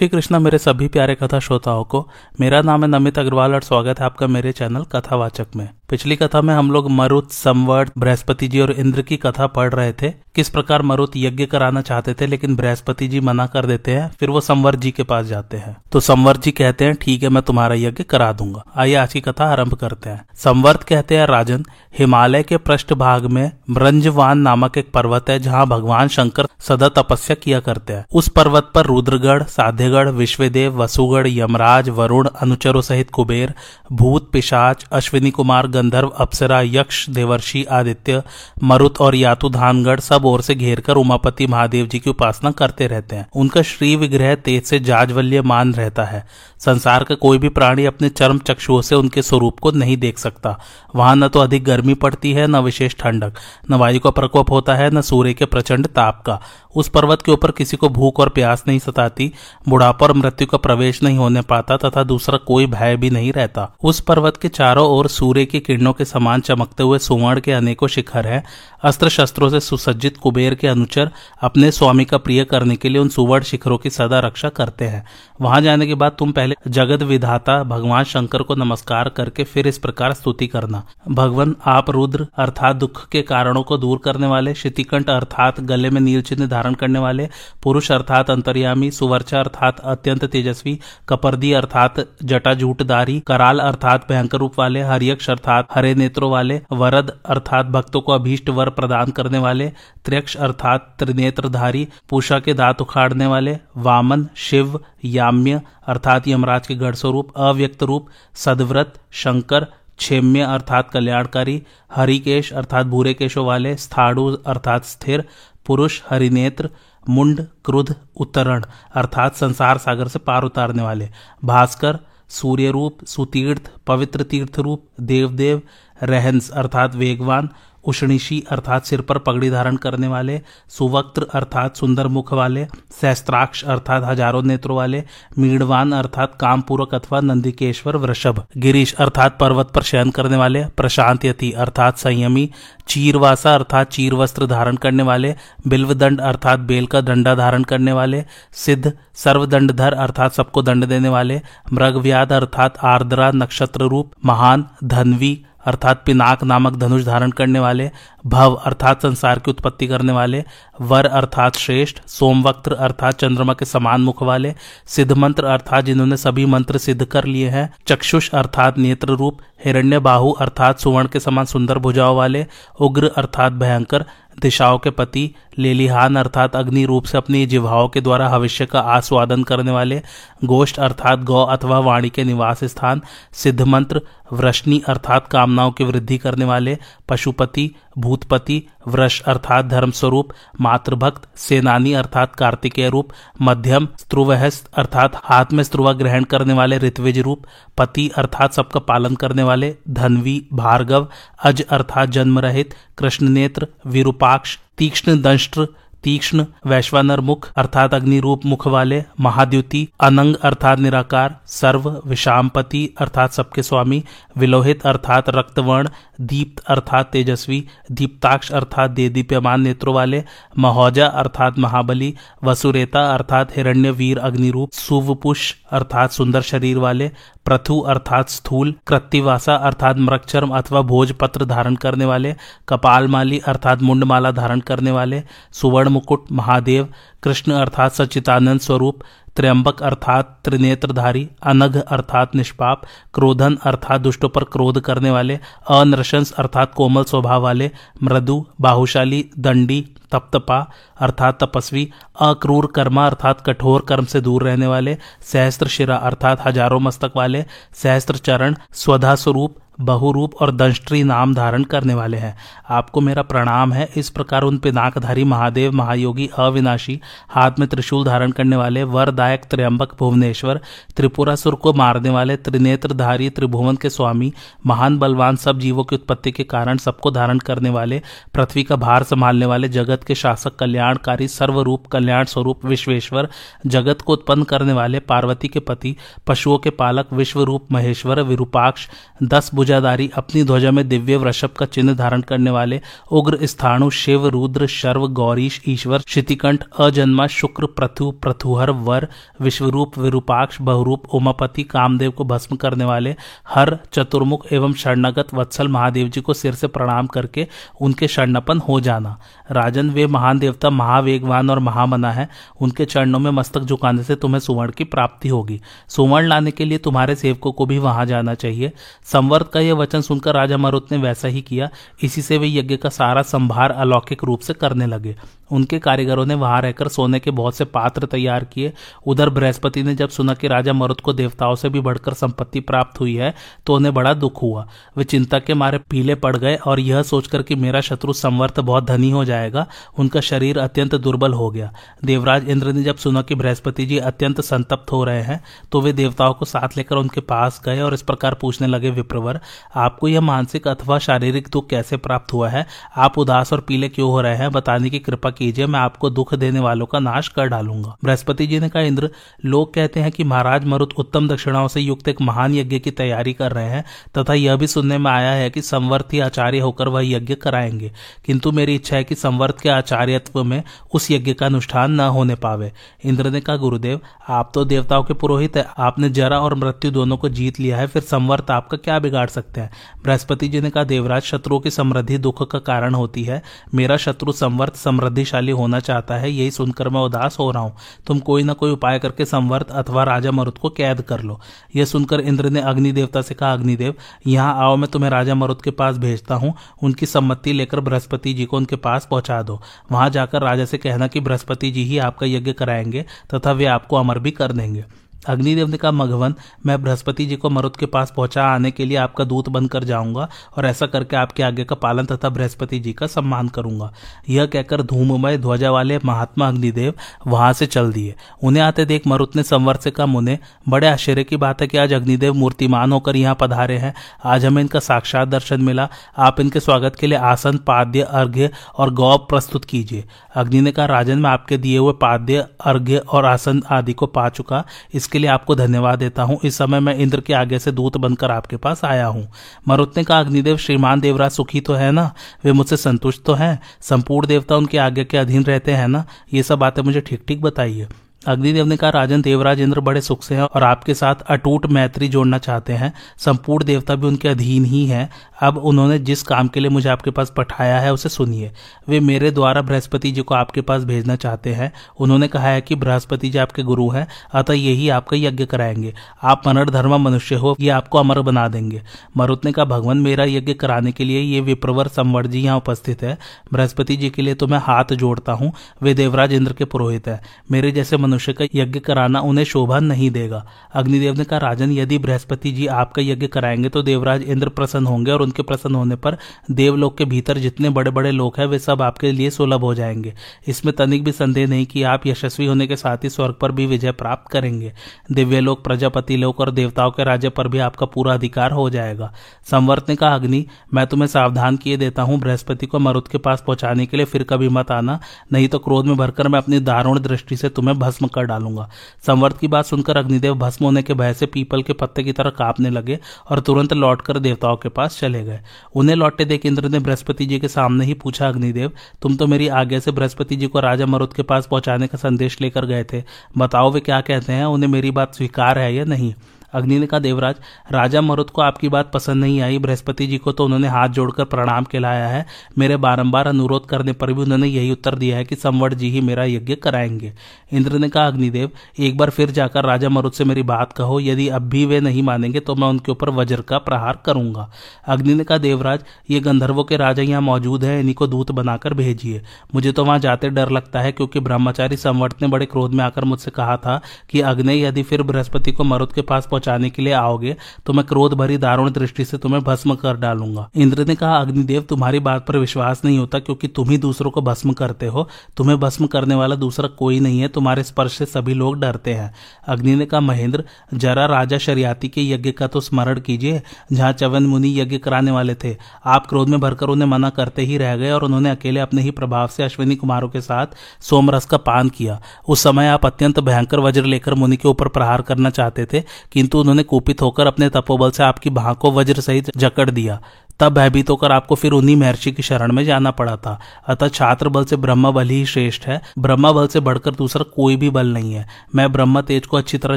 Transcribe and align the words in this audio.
श्री 0.00 0.08
कृष्णा 0.08 0.38
मेरे 0.38 0.58
सभी 0.58 0.88
प्यारे 0.88 1.14
कथा 1.14 1.38
श्रोताओं 1.38 1.84
को 1.84 2.08
मेरा 2.40 2.62
नाम 2.62 2.82
है 2.82 2.88
नमित 2.88 3.18
अग्रवाल 3.18 3.54
और 3.54 3.62
स्वागत 3.62 3.98
है 3.98 4.06
आपका 4.06 4.26
मेरे 4.26 4.52
चैनल 4.52 4.84
कथावाचक 4.84 5.46
में। 5.56 5.68
पिछली 5.90 6.16
कथा 6.16 6.40
में 6.40 6.54
हम 6.54 6.70
लोग 6.70 6.90
मरुत 6.90 7.32
संवर्त 7.32 7.92
बृहस्पति 7.98 8.48
जी 8.48 8.60
और 8.60 8.72
इंद्र 8.72 9.02
की 9.02 9.16
कथा 9.16 9.46
पढ़ 9.46 9.74
रहे 9.74 9.92
थे। 9.92 10.10
किस 10.10 10.48
प्रकार 10.48 10.82
मरुत 10.82 11.12
यज्ञ 11.16 11.46
कराना 11.46 11.80
चाहते 11.80 12.14
थे, 12.14 12.26
लेकिन 12.26 12.56
बृहस्पति 12.56 13.08
जी 13.08 13.20
मना 13.20 13.46
कर 13.46 13.66
देते 13.66 13.90
हैं, 13.90 14.12
फिर 14.20 14.30
वो 14.30 14.40
संवर 14.40 14.74
जी 14.74 14.90
के 14.90 15.02
पास 15.02 15.26
जाते 15.26 15.56
हैं। 15.56 15.76
तो 15.92 16.00
संवर 16.00 16.36
जी 16.36 16.50
कहते 16.50 16.84
हैं, 16.84 16.94
ठीक 16.94 17.22
है, 17.22 17.28
मैं 17.28 17.42
तुम्हारा 17.42 17.74
यज्ञ 17.74 18.04
करा 18.04 18.32
दूँगा। 18.32 18.64
आइए 18.76 18.94
आज 18.94 19.12
की 19.12 19.20
कथा 19.20 19.44
आरंभ 19.44 19.74
करते 19.74 20.10
हैं। 20.10 20.26
संवर्त 20.34 20.82
कहते 20.82 21.16
हैं, 21.16 21.26
राजन, 21.26 21.64
हिमालय 21.98 22.42
के 22.42 22.56
पृष्ठ 22.56 22.92
भाग 22.92 23.26
में 23.26 23.52
ब्रंजवान 23.70 24.38
नामक 24.38 24.78
एक 24.78 24.92
पर्वत 24.92 25.30
है, 25.30 25.38
जहाँ 25.38 25.66
भगवान 25.66 26.08
शंकर 26.08 26.46
सदा 26.60 26.88
तपस्या 26.88 27.36
किया 27.42 27.60
करते 27.60 27.92
हैं। 27.92 28.06
उस 28.12 28.28
पर्वत 28.28 28.70
पर 28.74 28.86
रुद्रगढ़, 28.86 29.42
साध्यगढ़, 29.42 30.08
विश्वदेव, 30.08 30.82
वसुगढ़, 30.82 31.26
यमराज, 31.28 31.88
वरुण, 31.88 32.28
अनुचरों 32.40 32.80
सहित 32.80 33.10
कुबेर, 33.10 33.54
भूत, 33.92 34.30
पिशाच, 34.32 34.86
अश्विनी 34.92 35.30
कुमार 35.30 35.66
गंधर्व, 35.80 36.08
अप्सरा, 36.08 36.60
यक्ष, 36.60 37.08
देवर्षि 37.10 37.64
आदित्य, 37.64 38.22
मरुत 38.62 39.00
और 39.00 39.14
यातु 39.14 39.48
धानगढ़ 39.48 40.00
सब 40.00 40.24
ओर 40.24 40.42
से 40.42 40.54
घेर 40.54 40.80
कर 40.80 40.94
उमापति 40.94 41.46
महादेव 41.46 41.86
जी 41.86 41.98
की 41.98 42.10
उपासना 42.10 42.50
करते 42.50 42.86
रहते 42.86 43.16
हैं। 43.16 43.28
उनका 43.36 43.62
श्री 43.62 43.96
विग्रह 43.96 44.34
तेज 44.34 44.64
से 44.64 44.80
जाजवल्य 44.80 45.42
मान 45.42 45.74
रहता 45.74 46.04
है। 46.04 46.26
संसार 46.64 47.04
का 47.04 47.14
कोई 47.14 47.38
भी 47.38 47.48
प्राणी 47.48 47.84
अपने 47.84 48.08
चर्म 48.08 48.38
चक्षुओं 48.38 48.80
से 48.80 48.94
उनके 48.94 49.22
स्वरूप 49.22 49.60
को 49.60 49.70
नहीं 49.70 49.96
देख 49.96 50.18
सकता। 50.18 50.58
वहाँ 50.96 51.16
न 51.16 51.28
तो 51.28 51.40
अधिक 51.40 51.64
गर्मी 51.64 51.94
पड़ती 51.94 52.32
है, 52.32 52.46
न 52.46 52.56
विशेष 52.56 52.96
ठंडक। 52.98 53.32
न 53.70 53.74
वायु 53.74 54.00
का 54.00 54.10
प्रकोप 54.10 54.50
होता 54.50 54.74
है, 54.74 54.90
न 54.90 55.00
सूर्य 55.00 55.34
के 55.34 55.44
प्रचंड 55.44 55.86
ताप 55.86 56.22
का। 56.26 56.40
उस 56.76 56.88
पर्वत 56.88 57.22
के 57.22 57.32
ऊपर 57.32 57.50
किसी 57.50 57.76
को 57.76 57.88
भूख 57.88 58.20
और 58.20 58.28
प्यास 58.28 58.64
नहीं 58.68 58.78
सताती, 58.78 59.32
बुढ़ापा 59.68 60.06
और 60.06 60.12
मृत्यु 60.12 60.46
का 60.46 60.58
प्रवेश 60.58 61.02
नहीं 61.02 61.18
होने 61.18 61.42
पाता 61.42 61.76
तथा 61.76 62.02
दूसरा 62.02 62.38
कोई 62.38 62.66
भय 62.66 62.96
भी 62.96 63.10
नहीं 63.10 63.32
रहता। 63.32 63.76
उस 63.84 64.00
पर्वत 64.00 64.36
के 64.36 64.48
चारों 64.48 64.86
ओर 64.88 65.08
सूर्य 65.08 65.44
की 65.44 65.60
किरणों 65.60 65.92
के 65.92 66.04
समान 66.04 66.40
चमकते 66.40 66.82
हुए 66.82 66.98
सुवर्ण 66.98 67.40
के 67.40 67.52
अनेकों 67.52 67.88
शिखर 67.88 68.26
हैं। 68.26 68.44
अस्त्र 68.82 69.08
शस्त्रों 69.08 69.48
से 69.50 69.60
सुसज्जित 69.60 70.16
कुबेर 70.16 70.54
के 70.54 70.68
अनुचर 70.68 71.10
अपने 71.42 71.70
स्वामी 71.70 72.04
का 72.04 72.18
प्रिय 72.18 72.44
करने 72.44 72.76
के 72.76 72.88
लिए 72.88 72.98
उन 72.98 73.08
सुवर्ण 73.08 73.42
शिखरों 73.42 73.78
की 73.78 73.90
सदा 73.90 74.20
रक्षा 74.20 74.48
करते 74.48 74.84
हैं। 74.84 75.04
वहाँ 75.40 75.60
जाने 75.60 75.86
के 75.86 75.94
बाद 75.94 76.12
तुम 76.18 76.32
पहले 76.32 76.49
जगत 76.68 77.02
विधाता 77.02 77.62
भगवान 77.62 78.04
शंकर 78.04 78.42
को 78.42 78.54
नमस्कार 78.54 79.08
करके 79.08 79.44
फिर 79.44 79.66
इस 79.66 79.78
प्रकार 79.78 80.12
स्तुति 80.12 80.46
करना। 80.46 80.86
भगवान 81.08 81.56
आप 81.66 81.90
रुद्र 81.90 82.26
अर्थात 82.36 82.76
दुख 82.76 83.08
के 83.08 83.22
कारणों 83.22 83.62
को 83.62 83.78
दूर 83.78 84.00
करने 84.04 84.26
वाले 84.26 84.54
शितिकंठ 84.54 85.10
अर्थात 85.10 85.60
गले 85.60 85.90
में 85.90 86.00
नील 86.00 86.22
चिन्ह 86.22 86.46
धारण 86.46 86.74
करने 86.74 86.98
वाले, 86.98 87.28
पुरुष 87.62 87.92
अर्थात 87.92 88.30
अंतर्यामी, 88.30 88.90
सुवर्चा 88.90 89.40
अर्थात 89.40 89.80
अत्यंत 89.80 90.24
तेजस्वी, 90.24 90.80
कपर्दी 91.08 91.52
अर्थात 91.52 91.94
जटा 92.24 92.54
जूटदारी 92.54 93.20
कराल 93.20 93.58
अर्थात 93.58 94.08
भयंकर 94.08 94.38
रूप 94.38 94.58
वाले, 94.58 94.80
हरियक्ष 94.80 95.30
अर्थात 95.30 95.68
हरे 95.74 95.94
नेत्रों 95.94 96.30
वाले, 96.30 96.60
वरद 96.72 97.18
अर्थात 97.26 97.66
भक्तों 97.66 98.00
को 98.00 98.12
अभीष्ट 98.12 98.50
वर 98.50 98.70
प्रदान 98.70 99.10
करने 99.10 99.38
वाले, 99.38 99.72
त्र्यक्ष 100.04 100.36
अर्थात 100.36 100.96
त्रिनेत्रधारी, 100.98 101.88
पूषा 102.08 102.38
के 102.38 102.54
दांत 102.54 102.80
उखाड़ने 102.80 103.26
वाले, 103.26 103.58
वामन, 103.76 104.28
शिव, 104.36 104.80
याम्य 105.04 105.60
अर्थात 105.90 106.28
यमराज 106.28 106.66
के 106.66 106.74
गढ़ 106.74 106.94
स्वरूप 106.94 107.32
अव्यक्त 107.36 107.82
रूप, 107.82 108.08
सदव्रत, 108.34 109.00
शंकर, 109.12 109.66
क्षेम्य 109.98 110.40
अर्थात 110.40 110.90
कल्याणकारी, 110.90 111.62
हरिकेश 111.92 112.52
अर्थात 112.52 112.86
भूरे 112.86 113.14
केशों 113.14 113.46
वाले 113.46 113.76
स्थाणु 113.76 114.26
अर्थात 114.46 114.84
स्थिर, 114.84 115.24
पुरुष, 115.66 116.00
हरिनेत्र, 116.10 116.70
मुंड, 117.08 117.40
क्रुध, 117.64 117.94
उत्तरण 118.16 118.64
अर्थात 118.94 119.34
संसार 119.34 119.78
सागर 119.78 120.08
से 120.08 120.18
पार 120.18 120.44
उतारने 120.44 120.82
वाले, 120.82 121.08
भास्कर 121.44 121.98
सूर्य 122.28 122.70
रूप 122.70 123.04
सुतीर्थ, 123.04 123.70
पवित्र 123.86 124.22
तीर्थ 124.22 124.58
रूप 124.58 124.84
देवदेव 125.00 125.62
रहंस 126.02 126.50
अर्थात 126.50 126.94
वेगवान, 126.94 127.48
उष्णिशी 127.84 128.44
अर्थात 128.50 128.84
सिर 128.84 129.00
पर 129.00 129.18
पगड़ी 129.18 129.50
धारण 129.50 129.76
करने 129.76 130.06
वाले, 130.08 130.40
सुवक्त्र 130.68 131.26
अर्थात 131.34 131.76
सुंदर 131.76 132.06
मुख 132.06 132.32
वाले, 132.32 132.66
सहस्त्राक्ष 133.00 133.64
अर्थात 133.64 134.04
हज़ारों 134.04 134.42
नेत्रों 134.42 134.76
वाले, 134.76 135.04
मीणवान 135.38 135.92
अर्थात 135.92 136.34
कामपूर्वक 136.40 136.94
अथवा 136.94 137.20
नंदिकेश्वर 137.20 137.96
वृषभ, 137.96 138.44
गिरीश 138.56 138.94
अर्थात 138.94 139.38
पर्वत 139.38 139.70
पर 139.70 139.82
शयन 139.82 140.10
करने 140.10 140.36
वाले, 140.36 140.64
प्रशांत 140.64 141.24
यति 141.24 141.52
अर्थात 141.52 141.98
संयमी, 141.98 142.50
चीरवासा 142.88 143.54
अर्थात 143.54 143.90
चीर 143.90 144.14
वस्त्र 144.14 144.46
धारण 144.46 144.76
करने 144.76 145.02
वाले, 145.02 145.34
बिल्वदंड 145.66 146.20
अर्थात 146.20 146.60
बेल 146.60 146.86
का 146.86 147.00
दंडा 147.00 147.34
धारण 147.34 147.62
करने 147.62 147.92
वाले, 147.92 148.24
सिद्ध, 148.52 148.92
सर्वदंडधर 149.14 149.92
अर्थात 149.92 150.32
सबको 150.32 150.62
दंड 150.62 150.84
देने 150.84 151.08
वाले, 151.08 151.40
मृगव्याध 151.72 152.32
अर्थात 152.32 152.78
आर्द्रा 152.84 153.30
नक्षत्र 153.30 153.84
रूप 153.84 154.12
महान, 154.24 154.66
धनवी 154.84 155.46
अर्थात 155.66 156.02
पिनाक 156.06 156.44
नामक 156.44 156.76
धनुष 156.76 157.04
धारण 157.04 157.30
करने 157.30 157.58
वाले 157.58 157.90
भव 158.26 158.54
अर्थात 158.54 159.02
संसार 159.02 159.38
की 159.38 159.50
उत्पत्ति 159.50 159.86
करने 159.86 160.12
वाले 160.12 160.44
वर 160.80 161.06
अर्थात 161.06 161.56
श्रेष्ठ, 161.56 162.06
सोमवक्त्र 162.06 162.74
अर्थात 162.74 163.14
चंद्रमा 163.14 163.54
के 163.54 163.64
समान 163.64 164.00
मुख 164.00 164.22
वाले, 164.22 164.54
सिद्ध 164.86 165.12
मंत्र 165.12 165.44
अर्थात 165.44 165.84
जिन्होंने 165.84 166.16
सभी 166.16 166.46
मंत्र 166.46 166.78
सिद्ध 166.78 167.04
कर 167.04 167.24
लिए 167.24 167.48
हैं, 167.48 167.74
चक्षुष 167.86 168.30
अर्थात 168.30 168.78
नेत्र 168.78 169.08
रूप, 169.08 169.38
हिरण्य 169.64 169.98
बाहु 169.98 170.30
अर्थात 170.30 170.78
सुवर्ण 170.78 171.08
के 171.08 171.20
समान 171.20 171.44
सुंदर 171.44 171.78
भुजाओं 171.78 172.16
वाले, 172.16 172.46
उग्र 172.80 173.10
अर्थात 173.16 173.52
भयंकर, 173.52 174.04
दिशाओं 174.40 174.78
के 174.78 174.90
पति, 174.90 175.34
लेलिहान 175.58 176.16
अर्थात 176.16 176.56
अग्नि 176.56 176.84
रूप 176.84 177.04
से 177.04 177.18
अपनी 177.18 177.46
जिवाओं 177.46 177.88
के 177.88 178.00
द्वारा 178.00 178.28
भविष्य 178.28 178.66
का 178.66 178.80
आस्वादन 178.80 179.42
करने 179.42 179.70
वाले, 179.70 180.02
गोष्ठ 180.44 180.78
अर्थात 180.78 181.18
गौ 181.18 181.44
अथवा 181.44 181.78
वाणी 181.78 182.10
के 182.10 182.24
निवास 182.24 182.64
स्थान, 182.64 183.02
सिद्ध 183.32 183.62
मंत्र, 183.62 184.00
वृष्णि 184.32 184.82
अर्थात 184.88 185.26
कामनाओं 185.26 185.70
की 185.70 185.84
वृद्धि 185.84 186.18
करने 186.18 186.44
वाले, 186.44 186.78
पशुपति 187.08 187.74
भूतपति, 187.98 188.66
वृष 188.88 189.22
अर्थात 189.22 189.64
धर्म 189.64 189.90
स्वरूप 189.90 190.32
मातृभक्त, 190.60 191.38
सेनानी 191.38 191.92
अर्थात 191.92 192.34
कार्तिकेय 192.34 192.88
रूप, 192.88 193.08
मध्यम 193.42 193.88
स्त्रुवहस्त 193.98 194.70
अर्थात 194.74 195.12
हाथ 195.14 195.44
में 195.52 195.64
स्त्रुवा 195.64 195.92
ग्रहण 195.92 196.24
करने 196.24 196.52
वाले 196.52 196.78
ऋत्विज 196.78 197.18
रूप, 197.18 197.42
पति 197.78 198.10
अर्थात 198.16 198.52
सबका 198.52 198.80
पालन 198.80 199.14
करने 199.14 199.42
वाले 199.42 199.76
धनवी, 199.88 200.46
भार्गव, 200.52 201.08
अज 201.44 201.62
अर्थात 201.62 202.08
जन्म 202.08 202.38
रहित 202.38 202.74
कृष्ण 202.98 203.28
नेत्र 203.28 203.66
विरूपाक्ष, 203.86 204.58
तीक्ष्ण 204.78 205.22
दंष्ट्र 205.22 205.68
तीक्ष्ण, 206.04 206.46
वैश्वानर 206.66 207.20
मुख 207.20 207.52
अर्थात 207.56 207.94
अग्नि 207.94 208.20
रूप 208.20 208.40
मुख 208.46 208.66
वाले 208.66 209.04
महाद्युति, 209.20 209.88
अनंग 210.00 210.34
अर्थात 210.42 210.78
निराकार, 210.78 211.40
सर्व 211.46 212.02
विषामपति 212.06 212.94
अर्थात 213.00 213.32
सबके 213.32 213.62
स्वामी, 213.62 214.04
विलोहित 214.38 214.86
अर्थात 214.86 215.28
रक्तवर्ण, 215.28 215.88
दीप्त 216.20 216.64
अर्थात 216.68 217.10
तेजस्वी, 217.12 217.66
दीप्ताक्ष 217.92 218.52
अर्थात 218.52 218.90
दे 218.90 219.08
दीप्यमान 219.08 219.60
नेत्रों 219.60 219.94
वाले, 219.94 220.24
महोजा 220.58 221.06
अर्थात 221.06 221.58
महाबली, 221.58 222.14
वसुरेता 222.44 223.14
अर्थात 223.14 223.56
हिरण्य 223.56 223.90
वीर 223.90 224.18
अग्निरूप, 224.18 224.70
सुवपुष 224.72 225.54
अर्थात 225.72 226.10
सुंदर 226.10 226.40
शरीर 226.40 226.78
वाले, 226.78 227.10
प्रथु 227.44 227.80
अर्थात 227.80 228.28
स्थूल, 228.28 228.74
कृत्तिवासा 228.86 229.54
अर्थात 229.54 229.96
मृक्षर्म 229.98 230.50
अथवा 230.50 230.80
भोजपत्र 230.80 231.44
धारण 231.44 231.74
करने 231.74 232.04
वाले, 232.04 232.34
कपालमाली 232.68 233.38
अर्थात 233.38 233.82
मुंडमाला 233.82 234.30
धारण 234.30 234.60
करने 234.60 234.90
वाले, 234.90 235.22
सुवर्ण 235.52 235.89
मुकुट 235.90 236.32
महादेव, 236.32 236.88
कृष्ण 237.22 237.52
अर्थात 237.52 237.92
सच्चिदानंद 237.92 238.60
स्वरूप, 238.60 239.02
त्र्यंबक 239.36 239.82
अर्थात 239.82 240.40
त्रिनेत्रधारी, 240.44 241.28
अनघ 241.42 241.76
अर्थात 241.76 242.34
निष्पाप, 242.34 242.82
क्रोधन 243.14 243.58
अर्थात 243.64 244.00
दुष्टों 244.00 244.28
पर 244.28 244.44
क्रोध 244.44 244.80
करने 244.80 245.10
वाले 245.10 245.38
अनृशंस 245.70 246.32
अर्थात 246.32 246.74
कोमल 246.74 247.04
स्वभाव 247.04 247.42
वाले, 247.42 247.70
मृदु, 248.02 248.46
बाहुशाली, 248.60 249.24
दंडी 249.38 249.84
तप्तपा, 250.12 250.70
अर्थात 251.00 251.44
तपस्वी, 251.44 251.90
अक्रूर 252.20 252.66
कर्मा, 252.66 253.06
अर्थात 253.06 253.40
कठोर 253.40 253.84
कर्म 253.88 254.04
से 254.04 254.20
दूर 254.20 254.42
रहने 254.42 254.66
वाले, 254.66 254.96
सहस्त्र 255.22 255.66
शिरा, 255.66 255.96
अर्थात 255.96 256.46
हज़ारों 256.46 256.80
मस्तक 256.80 257.12
वाले, 257.16 257.44
सहस्त्र 257.74 258.16
चरण 258.16 258.56
स्वधा 258.72 259.14
स्वरूप 259.14 259.56
बहुरूप 259.80 260.34
और 260.40 260.50
दंष्ट्री 260.52 261.02
नाम 261.04 261.34
धारण 261.34 261.64
करने 261.64 261.94
वाले 261.94 262.16
हैं। 262.16 262.36
आपको 262.70 263.00
मेरा 263.00 263.22
प्रणाम 263.22 263.72
है। 263.72 263.88
इस 263.96 264.10
प्रकार 264.10 264.42
उन 264.42 264.58
पिनाकधारी 264.58 265.24
महादेव, 265.24 265.72
महायोगी, 265.72 266.30
अविनाशी, 266.38 267.00
हाथ 267.28 267.50
में 267.58 267.68
त्रिशूल 267.68 268.04
धारण 268.04 268.30
करने 268.30 268.56
वाले, 268.56 268.82
वरदायक 268.82 269.44
त्र्यंबक 269.44 269.96
भुवनेश्वर 269.98 270.60
त्रिपुरासुर 270.96 271.54
को 271.54 271.72
मारने 271.72 272.10
वाले, 272.10 272.36
त्रिनेत्रधारी 272.36 273.30
त्रिभुवन 273.30 273.76
के 273.76 273.90
स्वामी, 273.90 274.32
महान 274.66 274.98
बलवान 274.98 275.36
सब 275.36 275.58
जीवों 275.58 275.84
की 275.84 275.96
उत्पत्ति 275.96 276.32
के 276.32 276.44
कारण 276.44 276.76
सबको 276.76 277.10
धारण 277.10 277.38
करने 277.38 277.70
वाले, 277.70 278.02
पृथ्वी 278.34 278.62
का 278.62 278.76
भार 278.76 279.02
संभालने 279.02 279.46
वाले 279.46 279.68
जगत 279.68 279.99
के 280.04 280.14
शासक 280.14 280.56
कल्याणकारी, 280.56 281.28
सर्वरूप 281.28 281.86
कल्याण 281.86 282.24
स्वरूप 282.24 282.64
विश्वेश्वर, 282.64 283.28
जगत 283.66 284.00
को 284.00 284.12
उत्पन्न 284.12 284.42
करने 284.42 284.72
वाले 284.72 285.00
पार्वती 285.00 285.48
के 285.48 285.60
पति, 285.60 285.96
पशुओं 286.26 286.58
के 286.58 286.70
पालक, 286.70 287.12
विश्वरूप 287.12 287.72
महेश्वर, 287.72 288.22
विरूपाक्ष, 288.22 288.88
दस 289.22 289.50
ध्वजाधारी 289.54 290.10
अपनी 290.16 290.44
ध्वजा 290.44 290.70
में 290.70 290.88
दिव्य 290.88 291.16
वृषभ 291.16 291.48
का 291.48 291.66
चिन्ह 291.66 291.94
धारण 291.94 292.20
करने 292.20 292.50
वाले 292.50 292.80
उग्र 293.12 293.46
स्थाणु, 293.46 293.90
शिव, 293.90 294.26
रुद्र, 294.26 294.66
शर्व, 294.66 295.06
गौरीश, 295.08 295.62
ईश्वर 295.68 296.02
शितिकंठ 296.08 296.64
अजन्मा, 296.78 297.26
शुक्र 297.26 297.66
प्रथु 297.66 298.10
प्रथुहर, 298.10 298.70
वर, 298.70 299.08
विश्वरूप, 299.40 299.98
विरूपाक्ष, 299.98 300.58
बहुरूप, 300.60 301.02
उमापति, 301.14 301.62
कामदेव 301.62 302.10
को 302.10 302.24
भस्म 302.24 302.56
करने 302.56 302.84
वाले 302.84 303.16
हर 303.48 303.78
चतुर्मुख 303.92 304.46
एवं 304.52 304.72
शरणगत 304.72 305.34
वत्सल 305.34 305.68
महादेव 305.68 306.08
जी 306.08 306.20
को 306.20 306.34
सिर 306.34 306.54
से 306.54 306.66
प्रणाम 306.66 307.06
करके 307.06 307.46
उनके 307.80 308.08
शरणपन 308.08 308.58
हो 308.58 308.80
जाना। 308.80 309.18
राजन 309.50 309.89
वे 309.92 310.06
महान 310.06 310.38
देवता, 310.38 310.70
महावेगवान 310.70 311.50
और 311.50 311.58
महामना 311.58 312.12
है। 312.12 312.28
उनके 312.60 312.84
चरणों 312.84 313.18
में 313.18 313.30
मस्तक 313.30 313.60
झुकाने 313.60 314.02
से 314.02 314.14
तुम्हें 314.14 314.40
सुवर्ण 314.40 314.70
की 314.70 314.84
प्राप्ति 314.84 315.28
होगी। 315.28 315.60
सुवर्ण 315.88 316.26
लाने 316.26 316.50
के 316.50 316.64
लिए 316.64 316.78
तुम्हारे 316.78 317.14
सेवकों 317.14 317.52
को 317.52 317.66
भी 317.66 317.78
वहाँ 317.78 318.06
जाना 318.06 318.34
चाहिए। 318.34 318.72
संवर्त 319.04 319.50
का 319.54 319.60
यह 319.60 319.74
वचन 319.74 320.00
सुनकर 320.00 320.34
राजा 320.34 320.56
मरुत 320.56 320.92
ने 320.92 320.98
वैसा 320.98 321.28
ही 321.28 321.40
किया। 321.40 321.68
इसी 322.02 322.22
से 322.22 322.38
वे 322.38 322.48
यज्ञ 322.48 322.76
का 322.76 322.88
सारा 322.88 323.22
संभार 323.22 323.70
अलौकिक 323.70 324.24
रूप 324.24 324.40
से 324.40 324.52
करने 324.52 324.86
लगे। 324.86 325.16
उनके 325.52 325.78
कारीगरों 325.78 326.24
ने 326.26 326.34
वहाँ 326.34 326.60
रहकर 326.62 326.88
सोने 326.88 327.18
के 327.20 327.30
बहुत 327.30 327.56
से 327.56 327.64
पात्र 327.64 328.06
तैयार 328.06 328.44
किए। 328.44 328.72
उधर 329.06 329.30
बृहस्पति 329.30 329.82
ने 329.82 329.94
जब 329.94 330.08
सुना 330.08 330.34
कि 330.34 330.48
राजा 330.48 330.72
मरुत 330.72 331.00
को 331.00 331.12
देवताओं 331.12 331.54
से 331.54 331.68
भी 331.68 331.80
बढ़कर 331.80 332.12
संपत्ति 332.12 332.60
प्राप्त 332.60 333.00
हुई 333.00 333.14
है 333.14 333.34
तो 333.66 333.74
उन्हें 333.74 333.92
बड़ा 333.94 334.12
दुख 334.14 334.42
हुआ। 334.42 334.66
वे 334.96 335.04
चिंता 335.04 335.38
के 335.38 335.54
मारे 335.54 335.78
पीले 335.90 336.14
पड़ 336.14 336.36
गए 336.36 336.54
और 336.56 336.80
यह 336.80 337.02
सोचकर 337.02 337.42
कि 337.42 337.54
मेरा 337.54 337.80
शत्रु 337.80 338.12
संवर्त 338.12 338.60
बहुत 338.60 338.84
धनी 338.84 339.10
हो 339.10 339.24
जाएगा 339.24 339.66
उनका 339.98 340.20
शरीर 340.20 340.58
अत्यंत 340.58 340.94
दुर्बल 340.94 341.32
हो 341.32 341.50
गया। 341.50 341.72
देवराज 342.04 342.48
इंद्र 342.48 342.72
ने 342.72 342.82
जब 342.82 342.96
सुना 342.96 343.22
कि 343.22 343.34
बृहस्पति 343.34 343.86
जी 343.86 343.98
अत्यंत 343.98 344.40
संतप्त 344.40 344.92
हो 344.92 345.04
रहे 345.04 345.22
हैं 345.22 345.44
तो 345.72 345.80
वे 345.80 345.92
देवताओं 345.92 346.34
को 346.34 346.44
साथ 346.44 346.76
लेकर 346.76 346.96
उनके 346.96 347.20
पास 347.20 347.60
गए 347.64 347.80
और 347.80 347.94
इस 347.94 348.02
प्रकार 348.02 348.34
पूछने 348.34 348.66
लगे, 348.66 348.90
विप्रवर, 348.90 349.40
आपको 349.76 350.08
यह 350.08 350.20
मानसिक 350.20 350.68
अथवा 350.68 350.98
शारीरिक 350.98 351.48
दुख 351.52 351.68
कैसे 351.68 351.96
प्राप्त 351.96 352.32
हुआ 352.32 352.48
है? 352.48 352.66
आप 352.96 353.18
उदास 353.18 353.52
और 353.52 353.60
पीले 353.60 353.88
क्यों 353.88 354.10
हो 354.10 354.20
रहे 354.20 354.36
हैं? 354.36 354.50
बताने 354.52 354.90
की 354.90 354.98
कृपा 354.98 355.30
कीजिए, 355.30 355.66
मैं 355.66 355.80
आपको 355.80 356.10
दुख 356.10 356.34
देने 356.34 356.60
वालों 356.60 356.86
का 356.86 356.98
नाश 356.98 357.28
कर 357.28 357.46
डालूँगा। 357.46 357.96
बृहस्पति 358.04 358.46
जी 358.46 358.60
ने 358.60 358.68
कहा, 358.68 358.82
इंद्र, 358.82 359.10
लोग 359.44 359.74
कहते 359.74 360.00
हैं 360.00 360.12
कि 360.12 360.24
महाराज 360.24 360.64
मरुत 360.64 360.94
उत्तम 360.96 361.28
दक्षिणाओं 361.28 361.68
से 361.68 361.80
युक्त 361.80 362.08
एक 362.08 362.20
महान 362.20 362.54
यज्ञ 362.54 362.78
की 362.78 362.90
तैयारी 362.90 363.32
कर 363.32 363.52
रहे 363.52 363.68
हैं, 363.68 363.84
तथा 364.18 364.34
यह 364.34 364.56
भी 364.56 364.66
सुनने 364.66 364.98
में 364.98 365.10
आया 365.10 365.32
है 365.32 365.50
कि 365.50 365.62
संवर्त 365.62 366.14
आचार्य 366.14 366.58
होकर 366.58 366.88
वह 366.88 367.08
यज्ञ 367.08 367.34
कराएँगे। 367.34 367.92
किंतु 368.24 368.52
मेरी 368.52 368.74
इच्छा 368.74 368.96
है 368.96 369.04
कि 369.04 369.14
संवर्त 369.14 369.60
के 369.60 369.68
आचार्यत्व 369.70 370.44
में 370.44 370.62
उस 370.94 371.10
यज्ञ 371.10 371.32
का 371.32 371.46
अनुष्ठान 371.46 371.92
न 371.92 372.00
होने 372.00 372.34
पावे। 372.34 372.72
इंद्र 373.04 373.30
ने 373.30 373.40
कहा, 373.40 373.56
गुरुदेव, 373.56 374.00
आप 374.28 374.52
तो 374.54 374.64
देवताओं 374.64 375.02
के 375.02 375.14
पुरोहित 375.14 375.56
है। 375.56 375.66
आपने 375.78 376.10
जरा 376.10 376.40
और 376.40 376.54
मृत्यु 376.54 376.90
दोनों 376.90 377.16
को 377.16 377.28
जीत 377.28 377.60
लिया 377.60 377.76
है, 377.76 377.86
फिर 377.86 378.02
संवर्त 378.02 378.50
आपका 378.50 378.76
क्या 378.76 378.98
बिगाड़ 378.98 379.28
सकते 379.28 379.60
हैं? 379.60 379.70
बृहस्पति 380.04 380.48
जी 380.48 380.60
ने 380.60 380.70
कहा, 380.70 380.84
देवराज 380.84 381.22
शत्रुओं 381.22 381.60
की 381.60 381.70
समृद्धि 381.70 382.18
दुख 382.18 382.50
का 382.50 382.58
कारण 382.58 382.94
होती 382.94 383.24
है। 383.24 383.42
मेरा 383.74 383.96
शत्रु 383.96 384.32
संवर्त 384.32 384.76
समृद्धिशाली 384.76 385.52
होना 385.52 385.80
चाहता 385.80 386.14
है, 386.14 386.30
यही 386.30 386.50
सुनकर 386.50 386.88
मैं 386.88 387.00
उदास 387.00 387.36
हो 387.38 387.50
रहा 387.50 387.62
हूँ। 387.62 387.72
तुम 388.06 388.18
कोई 388.18 388.42
ना 388.42 388.52
कोई 388.52 388.70
उपाय 388.70 388.98
करके 388.98 389.24
संवर्त 389.24 389.70
अथवा 389.70 390.04
राजा 390.04 390.30
मरुत 390.30 390.58
को 390.58 390.68
कैद 390.68 391.00
कर 391.00 391.20
लो। 391.20 391.40
यह 391.76 391.84
सुनकर 391.84 392.20
इंद्र 392.20 392.50
ने 392.50 392.60
अग्नि 392.60 392.92
देवता 392.92 393.22
से 393.22 393.34
कहा, 393.34 393.52
अग्निदेव, 393.52 393.94
यहाँ 394.26 394.54
आओ, 394.56 394.76
मैं 394.76 394.90
तुम्हें 394.90 395.10
राजा 395.10 395.34
मरुत 395.34 395.62
के 395.62 395.70
पास 395.70 395.98
भेजता 395.98 396.34
हूँ। 396.34 396.54
उनकी 396.82 397.06
सम्मति 397.06 397.52
लेकर 397.52 397.80
बृहस्पति 397.80 398.34
जी 398.34 398.44
को 398.44 398.56
उनके 398.56 398.76
पास 398.76 399.08
पहुँचा 399.10 399.42
दो। 399.42 399.49
वहाँ 399.92 400.10
जाकर 400.10 400.42
राजा 400.42 400.64
से 400.64 400.78
कहना 400.78 401.06
कि 401.06 401.20
बृहस्पति 401.20 401.70
जी 401.70 401.84
ही 401.84 401.98
आपका 401.98 402.26
यज्ञ 402.26 402.52
कराएँगे, 402.52 403.04
तथा 403.34 403.52
वे 403.52 403.64
आपको 403.64 403.96
अमर 403.96 404.18
भी 404.18 404.30
कर 404.30 404.52
देंगे। 404.52 404.84
अग्निदेव 405.28 405.68
ने 405.68 405.76
कहा, 405.76 405.90
मघवन, 405.90 406.34
मैं 406.66 406.82
बृहस्पति 406.82 407.26
जी 407.26 407.36
को 407.36 407.50
मरुत 407.50 407.76
के 407.76 407.86
पास 407.86 408.12
पहुँचा 408.16 408.44
आने 408.44 408.70
के 408.70 408.84
लिए 408.84 408.96
आपका 408.96 409.24
दूत 409.24 409.48
बनकर 409.48 409.84
जाऊँगा 409.84 410.28
और 410.56 410.66
ऐसा 410.66 410.86
करके 410.86 411.16
आपके 411.16 411.42
आगे 411.42 411.64
का 411.64 411.76
पालन 411.76 412.04
तथा 412.04 412.28
बृहस्पति 412.28 412.78
जी 412.78 412.92
का 412.92 413.06
सम्मान 413.06 413.48
करूँगा। 413.48 413.92
यह 414.28 414.46
कहकर 414.46 414.82
धूममय 414.82 415.38
ध्वजा 415.38 415.70
वाले 415.70 415.98
महात्मा 416.04 416.48
अग्निदेव 416.48 416.94
वहाँ 417.26 417.52
से 417.52 417.66
चल 417.66 417.92
दिए। 417.92 418.14
उन्हें 418.42 418.62
आते 418.62 418.84
देख 418.84 419.06
मरुत 419.06 419.36
ने 419.36 419.42
संवर 419.42 419.76
से 419.76 419.90
कहा, 419.90 420.06
मुने, 420.06 420.38
बड़े 420.68 420.86
आश्चर्य 420.88 421.24
की 421.24 421.36
बात 421.36 421.60
है 421.60 421.66
कि 421.66 421.78
आज 421.78 421.92
अग्निदेव 421.92 422.34
मूर्तिमान 422.34 422.92
होकर 422.92 423.16
यहाँ 423.16 423.36
पधारे 423.40 423.78
हैं। 423.78 423.94
आज 424.24 424.44
हमें 424.44 424.62
इनका 424.62 424.80
साक्षात 424.80 425.28
दर्शन 425.28 425.60
मिला। 425.60 425.88
आप 426.18 426.40
इनके 426.40 426.60
स्वागत 426.60 426.96
के 426.96 427.06
लिए 427.06 427.18
आसन, 427.18 427.56
पाद्य, 427.56 428.00
अर्घ्य 428.00 428.50
और 428.78 428.90
गौ 428.90 429.16
प्रस्तुत 429.18 429.64
कीजिए। 429.64 430.04
अग्नि 430.34 430.60
ने 430.60 430.72
कहा, 430.72 430.86
राजन, 430.86 431.18
मैं 431.18 431.30
आपके 431.30 431.58
दिए 431.58 431.78
हुए 431.78 431.92
पाद्य, 431.92 432.46
अर्घ्य 432.64 432.96
और 432.96 433.24
आसन 433.24 433.62
आदि 433.70 433.92
को 433.92 434.06
पा 434.06 434.28
चुका। 434.28 434.64
इस 434.94 435.06
इसके 435.10 435.18
लिए 435.18 435.30
आपको 435.30 435.54
धन्यवाद 435.54 435.98
देता 435.98 436.22
हूँ। 436.22 436.38
इस 436.44 436.56
समय 436.56 436.80
मैं 436.80 436.94
इंद्र 436.94 437.20
के 437.20 437.32
आगे 437.32 437.58
से 437.58 437.72
दूत 437.72 437.96
बनकर 437.96 438.30
आपके 438.30 438.56
पास 438.56 438.84
आया 438.84 439.06
हूँ। 439.06 439.26
मरुत 439.68 439.96
ने 439.96 440.04
कहा, 440.04 440.18
अग्निदेव, 440.20 440.56
श्रीमान 440.56 441.00
देवराज 441.00 441.30
सुखी 441.30 441.60
तो 441.60 441.74
है 441.74 441.90
ना? 441.92 442.04
वे 442.44 442.52
मुझसे 442.52 442.76
संतुष्ट 442.76 443.22
तो 443.22 443.34
हैं। 443.34 443.58
संपूर्ण 443.80 444.26
देवता 444.26 444.56
उनके 444.56 444.78
आगे 444.78 445.04
के 445.04 445.18
अधीन 445.18 445.44
रहते 445.44 445.72
हैं 445.72 445.88
ना? 445.88 446.04
ये 446.34 446.42
सब 446.42 446.58
बातें 446.58 446.82
मुझे 446.82 447.00
ठीक 447.00 447.24
ठीक 447.28 447.40
बताइए। 447.40 447.88
अग्निदेव 448.26 448.66
ने 448.66 448.76
कहा, 448.76 448.90
राजन 448.90 449.22
देवराज 449.22 449.60
इंद्र 449.60 449.80
बड़े 449.80 450.00
सुख 450.00 450.22
से 450.22 450.34
हैं 450.34 450.42
और 450.42 450.62
आपके 450.62 450.94
साथ 450.94 451.14
अटूट 451.14 451.66
मैत्री 451.66 452.08
जोड़ना 452.08 452.38
चाहते 452.38 452.72
हैं। 452.72 452.92
संपूर्ण 453.18 453.64
देवता 453.64 453.94
भी 453.94 454.06
उनके 454.06 454.28
अधीन 454.28 454.64
ही 454.64 454.86
हैं। 454.86 455.10
अब 455.42 455.58
उन्होंने 455.58 455.98
जिस 455.98 456.22
काम 456.22 456.48
के 456.48 456.60
लिए 456.60 456.68
मुझे 456.68 456.88
आपके 456.88 457.10
पास 457.10 457.32
पठाया 457.36 457.80
है, 457.80 457.92
उसे 457.92 458.08
सुनिए। 458.08 458.52
वे 458.88 459.00
मेरे 459.00 459.30
द्वारा 459.30 459.62
बृहस्पति 459.62 460.10
जी 460.10 460.20
को 460.20 460.34
आपके 460.34 460.60
पास 460.60 460.84
भेजना 460.84 461.16
चाहते 461.16 461.52
हैं। 461.52 461.72
उन्होंने 461.98 462.28
कहा 462.28 462.48
है 462.48 462.60
कि 462.60 462.74
बृहस्पति 462.74 463.30
जी 463.30 463.38
आपके 463.38 463.62
गुरु 463.62 463.88
हैं, 463.88 464.06
अतः 464.32 464.52
यही 464.52 464.88
आपका 464.88 465.16
यज्ञ 465.16 465.46
कराएँगे। 465.46 465.94
आप 466.22 466.42
मनर्धर्मा 466.46 466.96
मनुष्य 466.96 467.34
हो, 467.34 467.56
ये 467.60 467.70
आपको 467.70 467.98
अमर 467.98 468.20
बना 468.20 468.48
देंगे। 468.48 468.82
मरुत 469.16 469.44
ने 469.44 469.52
कहा, 469.52 469.64
भगवान, 469.64 469.98
मेरा 469.98 470.24
यज्ञ 470.24 470.54
कराने 470.54 470.92
के 470.92 471.04
लिए 471.04 471.20
ये 471.20 471.40
विप्रवर 471.40 471.88
संवर 471.88 472.26
जी 472.26 472.40
यहाँ 472.40 472.56
उपस्थित 472.56 473.02
है। 473.02 473.18
बृहस्पति 473.52 473.96
जी 473.96 474.10
के 474.10 474.22
लिए 474.22 474.34
तो 474.34 474.46
मैं 474.46 474.58
हाथ 474.58 474.84
जोड़ता 474.84 475.32
हूँ। 475.32 475.52
वे 475.82 475.94
देवराज 475.94 476.32
इंद्र 476.32 476.52
के 476.52 476.64
पुरोहित 476.64 477.08
है। 477.08 477.22
मेरे 477.50 477.70
जैसे 477.70 478.09
मनुष्य 478.10 478.32
का 478.32 478.44
यज्ञ 478.54 478.80
कराना 478.80 479.20
उन्हें 479.20 479.44
शोभा 479.44 479.78
नहीं 479.78 480.10
देगा। 480.10 480.44
अग्निदेव 480.74 481.18
ने 481.18 481.24
कहा, 481.24 481.38
राजन, 481.38 481.72
यदि 481.72 481.98
बृहस्पति 481.98 482.50
जी 482.52 482.66
आपका 482.66 483.02
यज्ञ 483.02 483.26
कराएँगे 483.26 483.68
तो 483.68 483.82
देवराज 483.82 484.22
इंद्र 484.22 484.48
प्रसन्न 484.48 484.86
होंगे 484.86 485.10
और 485.10 485.22
उनके 485.22 485.42
प्रसन्न 485.42 485.74
होने 485.74 485.96
पर 485.96 486.16
देवलोक 486.50 486.96
के 486.98 487.04
भीतर 487.04 487.38
जितने 487.38 487.68
बड़े 487.70 487.90
बड़े 487.90 488.10
लोग 488.10 488.38
हैं, 488.38 488.46
वे 488.46 488.58
सब 488.58 488.82
आपके 488.82 489.12
लिए 489.12 489.30
सुलभ 489.30 489.60
हो 489.60 489.74
जाएँगे। 489.74 490.14
इसमें 490.48 490.74
तनिक 490.76 491.04
भी 491.04 491.12
संदेह 491.12 491.46
नहीं 491.46 491.66
कि 491.66 491.82
आप 491.82 492.06
यशस्वी 492.06 492.46
होने 492.46 492.66
के 492.66 492.76
साथ 492.76 493.04
ही 493.04 493.10
स्वर्ग 493.10 493.34
पर 493.40 493.52
भी 493.52 493.66
विजय 493.66 493.92
प्राप्त 493.92 494.30
करेंगे। 494.32 494.72
दिव्य 495.12 495.40
लोक 495.40 495.64
प्रजापति 495.64 496.16
लोक 496.16 496.40
और 496.40 496.50
देवताओं 496.50 496.90
के 496.90 497.04
राज्य 497.04 497.28
पर 497.28 497.48
भी 497.48 497.58
आपका 497.58 497.86
पूरा 497.86 498.14
अधिकार 498.14 498.52
हो 498.52 498.68
जाएगा। 498.70 499.12
संवर्त 499.50 499.88
ने 499.88 499.96
कहा, 499.96 500.14
अग्नि, 500.14 500.44
मैं 500.74 500.86
तुम्हें 500.86 501.06
सावधान 501.06 501.56
किए 501.56 501.76
देता 501.76 502.02
हूँ। 502.02 502.18
बृहस्पति 502.20 502.66
को 502.66 502.78
मरुद 502.78 503.08
के 503.08 503.18
पास 503.18 503.44
पहुँचाने 503.46 503.86
के 503.86 503.96
लिए 503.96 504.06
फिर 504.06 504.22
कभी 504.22 504.48
मत 504.48 504.70
आना, 504.70 504.98
नहीं 505.32 505.48
तो 505.48 505.58
क्रोध 505.58 505.86
में 505.86 505.96
भरकर 505.96 506.28
मैं 506.28 506.38
अपनी 506.38 506.60
दारुण 506.60 507.00
दृष्टि 507.00 507.36
से 507.36 507.48
तुम्हें 507.48 507.78
भस्म 507.78 507.99
कर 508.08 508.24
डालूँगा। 508.24 508.68
संवर्त 509.06 509.38
की 509.38 509.48
बात 509.48 509.64
सुनकर 509.64 509.96
अग्निदेव 509.96 510.34
भस्म 510.34 510.64
होने 510.64 510.82
के 510.82 510.94
भय 510.94 511.14
से 511.14 511.26
पीपल 511.26 511.62
के 511.62 511.72
पत्ते 511.72 512.02
की 512.02 512.12
तरह 512.12 512.30
कांपने 512.30 512.70
लगे 512.70 512.98
और 513.30 513.40
तुरंत 513.40 513.72
लौटकर 513.72 514.18
देवताओं 514.18 514.56
के 514.56 514.68
पास 514.68 514.98
चले 515.00 515.22
गए। 515.24 515.40
उन्हें 515.74 515.96
लौटते 515.96 516.24
देख 516.24 516.46
इंद्र 516.46 516.68
ने 516.68 516.78
बृहस्पति 516.78 517.26
जी 517.26 517.38
के 517.38 517.48
सामने 517.48 517.84
ही 517.84 517.94
पूछा, 517.94 518.28
अग्निदेव, 518.28 518.72
तुम 519.02 519.16
तो 519.16 519.26
मेरी 519.26 519.48
आज्ञा 519.48 519.78
से 519.78 519.90
बृहस्पति 519.90 520.36
जी 520.36 520.46
को 520.46 520.60
राजा 520.60 520.86
मरुद 520.86 521.12
के 521.12 521.22
पास 521.22 521.46
पहुँचाने 521.46 521.86
का 521.86 521.98
संदेश 521.98 522.40
लेकर 522.40 522.66
गए 522.66 522.84
थे। 522.84 523.02
बताओ 523.38 523.70
वे 523.70 523.80
क्या 523.80 524.00
कहते 524.00 524.32
हैं? 524.32 524.44
उन्हें 524.44 524.70
मेरी 524.70 524.90
बात 524.90 525.14
स्वीकार 525.14 525.58
है 525.58 525.74
या 525.74 525.84
नहीं? 525.84 526.14
अग्नि 526.54 526.78
ने 526.78 526.86
कहा 526.86 527.00
देवराज, 527.00 527.34
राजा 527.72 528.00
मरुत 528.00 528.30
को 528.30 528.42
आपकी 528.42 528.68
बात 528.68 528.90
पसंद 528.92 529.24
नहीं 529.24 529.40
आई, 529.40 529.58
बृहस्पति 529.58 530.06
जी 530.06 530.18
को 530.18 530.32
तो 530.32 530.44
उन्होंने 530.44 530.68
हाथ 530.68 530.88
जोड़कर 530.88 531.24
प्रणाम 531.24 531.64
कहलाया 531.64 532.08
है। 532.08 532.24
मेरे 532.58 532.76
बारंबार 532.76 533.26
अनुरोध 533.26 533.66
करने 533.66 533.92
पर 533.92 534.12
भी 534.12 534.22
उन्होंने 534.22 534.46
यही 534.46 534.70
उत्तर 534.72 534.94
दिया 534.94 535.16
है 535.16 535.24
कि 535.24 535.34
संवट 535.34 535.74
जी 535.74 535.90
ही 535.90 536.00
मेरा 536.00 536.24
यज्ञ 536.24 536.54
कराएँगे। 536.54 537.12
इंद्र 537.52 537.78
ने 537.78 537.88
कहा, 537.88 538.06
अग्निदेव, 538.06 538.50
एक 538.78 538.96
बार 538.96 539.10
फिर 539.10 539.30
जाकर 539.30 539.64
राजा 539.64 539.88
मरुत 539.88 540.14
से 540.14 540.24
मेरी 540.24 540.42
बात 540.42 540.72
कहो, 540.72 541.00
यदि 541.00 541.28
अब 541.28 541.42
भी 541.42 541.64
वे 541.66 541.80
नहीं 541.80 542.02
मानेंगे 542.02 542.40
तो 542.40 542.54
मैं 542.54 542.68
उनके 542.68 542.92
ऊपर 542.92 543.10
वज्र 543.10 543.40
का 543.40 543.58
प्रहार 543.58 543.98
करूँगा। 544.06 544.50
अग्नि 544.86 545.14
ने 545.14 545.24
कहा 545.24 545.38
देवराज, 545.38 545.84
ये 546.10 546.20
गंधर्वों 546.20 546.64
के 546.64 546.76
राजा 546.76 547.02
यहाँ 547.02 547.20
मौजूद 547.20 547.64
है, 547.64 547.78
इन्हीं 547.80 547.94
को 547.94 548.06
दूत 548.06 548.30
बनाकर 548.30 548.74
भेजिए। 548.74 549.22
मुझे 549.54 549.72
तो 549.72 549.84
वहाँ 549.84 549.98
जाते 549.98 550.30
डर 550.30 550.50
लगता 550.50 550.80
है, 550.80 550.92
क्योंकि 550.92 551.20
ब्रह्मचारी 551.20 551.76
संवर्त 551.76 552.22
ने 552.22 552.28
बड़े 552.28 552.46
क्रोध 552.46 552.74
में 552.74 552.84
आकर 552.84 553.04
मुझसे 553.04 553.30
कहा 553.30 553.56
था 553.56 553.80
कि 554.10 554.20
अग्नि, 554.20 554.64
यदि 554.64 554.82
फिर 554.82 555.02
बृहस्पति 555.02 555.52
को 555.52 555.64
मरुत 555.64 555.92
के 555.92 556.02
पास 556.02 556.26
पहुँचाने 556.40 556.70
के 556.70 556.82
लिए 556.82 556.92
आओगे 556.94 557.36
तो 557.66 557.72
मैं 557.72 557.84
क्रोध 557.86 558.14
भरी 558.14 558.36
दारुण 558.38 558.70
दृष्टि 558.72 559.04
से 559.04 559.18
तुम्हें 559.18 559.42
भस्म 559.44 559.74
कर 559.74 559.96
डालूँगा। 559.96 560.48
इंद्र 560.56 560.84
ने 560.86 560.94
कहा, 560.94 561.16
अग्निदेव, 561.16 561.62
तुम्हारी 561.62 561.98
बात 562.00 562.26
पर 562.26 562.36
विश्वास 562.38 562.84
नहीं 562.84 562.98
होता 562.98 563.18
क्योंकि 563.18 563.48
तुम 563.48 563.70
ही 563.70 563.78
दूसरों 563.78 564.10
को 564.10 564.22
भस्म 564.22 564.52
करते 564.52 564.86
हो। 564.86 565.08
तुम्हें 565.36 565.58
भस्म 565.60 565.86
करने 565.86 566.14
वाला 566.14 566.34
दूसरा 566.36 566.68
कोई 566.78 567.00
नहीं 567.00 567.20
है, 567.20 567.28
तुम्हारे 567.28 567.62
स्पर्श 567.62 567.92
से 567.92 568.04
सभी 568.06 568.34
लोग 568.34 568.58
डरते 568.60 568.94
हैं। 568.94 569.12
अग्नि 569.48 569.74
ने 569.76 569.86
कहा, 569.86 570.00
महेंद्र, 570.00 570.44
जरा 570.74 571.06
राजा 571.06 571.38
शरियाती 571.38 571.88
के 571.88 572.02
यज्ञ 572.04 572.30
का 572.32 572.46
तो 572.46 572.60
स्मरण 572.60 573.00
कीजिए, 573.00 573.42
जहाँ 573.72 573.92
चवन 573.92 574.26
मुनि 574.26 574.58
यज्ञ 574.60 574.78
कराने 574.78 575.10
वाले 575.10 575.34
थे। 575.34 575.56
आप 575.86 576.06
क्रोध 576.06 576.28
में 576.28 576.40
भरकर 576.40 576.68
उन्हें 576.68 576.88
मना 576.88 577.10
करते 577.10 577.42
ही 577.42 577.58
रह 577.58 577.76
गए 577.76 577.90
और 577.90 578.04
उन्होंने 578.04 578.30
अकेले 578.30 578.60
अपने 578.60 578.82
ही 578.82 578.90
प्रभाव 578.92 579.26
से 579.26 579.42
अश्विनी 579.42 579.76
कुमारों 579.76 580.08
के 580.08 580.20
साथ 580.20 580.56
सोमरस 580.80 581.24
का 581.24 581.36
पान 581.40 581.68
किया। 581.70 582.00
उस 582.28 582.42
समय 582.42 582.68
आप 582.68 582.86
अत्यंत 582.86 583.20
भयंकर 583.20 583.60
वज्र 583.60 583.84
लेकर 583.84 584.14
मुनि 584.14 584.36
के 584.36 584.48
ऊपर 584.48 584.68
प्रहार 584.68 585.02
करना 585.02 585.30
चाहते 585.30 585.64
थे, 585.64 585.80
किंतु 586.12 586.29
उन्होंने 586.38 586.62
कुपित 586.62 587.02
होकर 587.02 587.26
अपने 587.26 587.48
तपोबल 587.48 587.90
से 587.90 588.02
आपकी 588.02 588.30
भाग 588.30 588.56
को 588.56 588.70
वज्र 588.70 589.00
सहित 589.00 589.30
जकड़ 589.36 589.70
दिया। 589.70 590.00
तब 590.40 590.54
भयभीत 590.54 590.90
होकर 590.90 591.12
आपको 591.12 591.34
फिर 591.34 591.52
उन्हीं 591.52 591.76
महर्षि 591.76 592.12
की 592.12 592.22
शरण 592.22 592.52
में 592.52 592.64
जाना 592.64 592.90
पड़ा 592.90 593.16
था। 593.16 593.38
अतः 593.68 593.88
छात्र 593.88 594.28
बल 594.28 594.44
से 594.44 594.56
ब्रह्म 594.56 594.90
बल 594.90 595.08
ही 595.08 595.24
श्रेष्ठ 595.26 595.66
है। 595.66 595.80
ब्रह्म 595.98 596.32
बल 596.32 596.46
से 596.46 596.60
बढ़कर 596.60 596.90
दूसरा 596.90 597.24
कोई 597.36 597.56
भी 597.56 597.70
बल 597.70 597.86
नहीं 597.86 598.14
है। 598.14 598.26
मैं 598.54 598.72
ब्रह्म 598.72 599.00
तेज 599.00 599.26
को 599.26 599.36
अच्छी 599.36 599.58
तरह 599.58 599.76